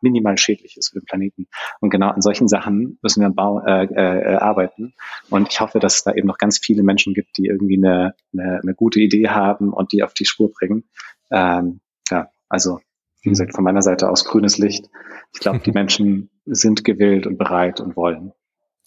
[0.00, 1.48] minimal schädlich ist für den Planeten.
[1.80, 4.94] Und genau an solchen Sachen müssen wir Bau, äh, äh, arbeiten.
[5.28, 8.14] Und ich hoffe, dass es da eben noch ganz viele Menschen gibt, die irgendwie eine,
[8.32, 10.88] eine, eine gute Idee haben und die auf die Spur bringen.
[11.30, 11.80] Ähm,
[12.10, 12.80] ja, also
[13.22, 14.88] wie gesagt, von meiner Seite aus grünes Licht.
[15.34, 18.32] Ich glaube, die Menschen sind gewillt und bereit und wollen.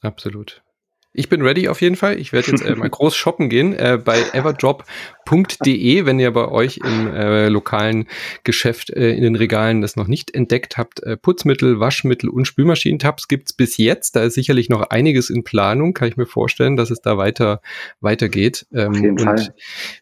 [0.01, 0.63] Absolut.
[1.13, 2.17] Ich bin ready auf jeden Fall.
[2.19, 6.77] Ich werde jetzt äh, mal groß shoppen gehen äh, bei everdrop.de, wenn ihr bei euch
[6.77, 8.07] im äh, lokalen
[8.45, 11.03] Geschäft äh, in den Regalen das noch nicht entdeckt habt.
[11.03, 14.15] Äh, Putzmittel, Waschmittel und Spülmaschinentabs gibt's bis jetzt.
[14.15, 15.93] Da ist sicherlich noch einiges in Planung.
[15.93, 17.61] Kann ich mir vorstellen, dass es da weiter
[17.99, 18.65] weitergeht.
[18.73, 19.53] Ähm, auf jeden Fall.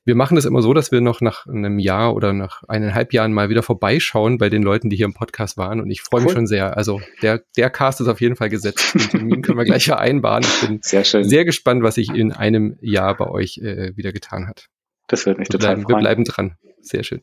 [0.06, 3.34] Wir machen das immer so, dass wir noch nach einem Jahr oder nach eineinhalb Jahren
[3.34, 5.82] mal wieder vorbeischauen bei den Leuten, die hier im Podcast waren.
[5.82, 6.26] Und ich freue cool.
[6.26, 6.78] mich schon sehr.
[6.78, 8.94] Also der, der Cast ist auf jeden Fall gesetzt.
[8.94, 10.44] Den Termin können wir gleich vereinbaren.
[10.44, 11.24] Ich bin sehr, schön.
[11.24, 14.68] sehr gespannt, was sich in einem Jahr bei euch äh, wieder getan hat.
[15.08, 15.96] Das wird mich wir total bleiben, freuen.
[15.98, 16.56] Wir bleiben dran.
[16.82, 17.22] Sehr schön.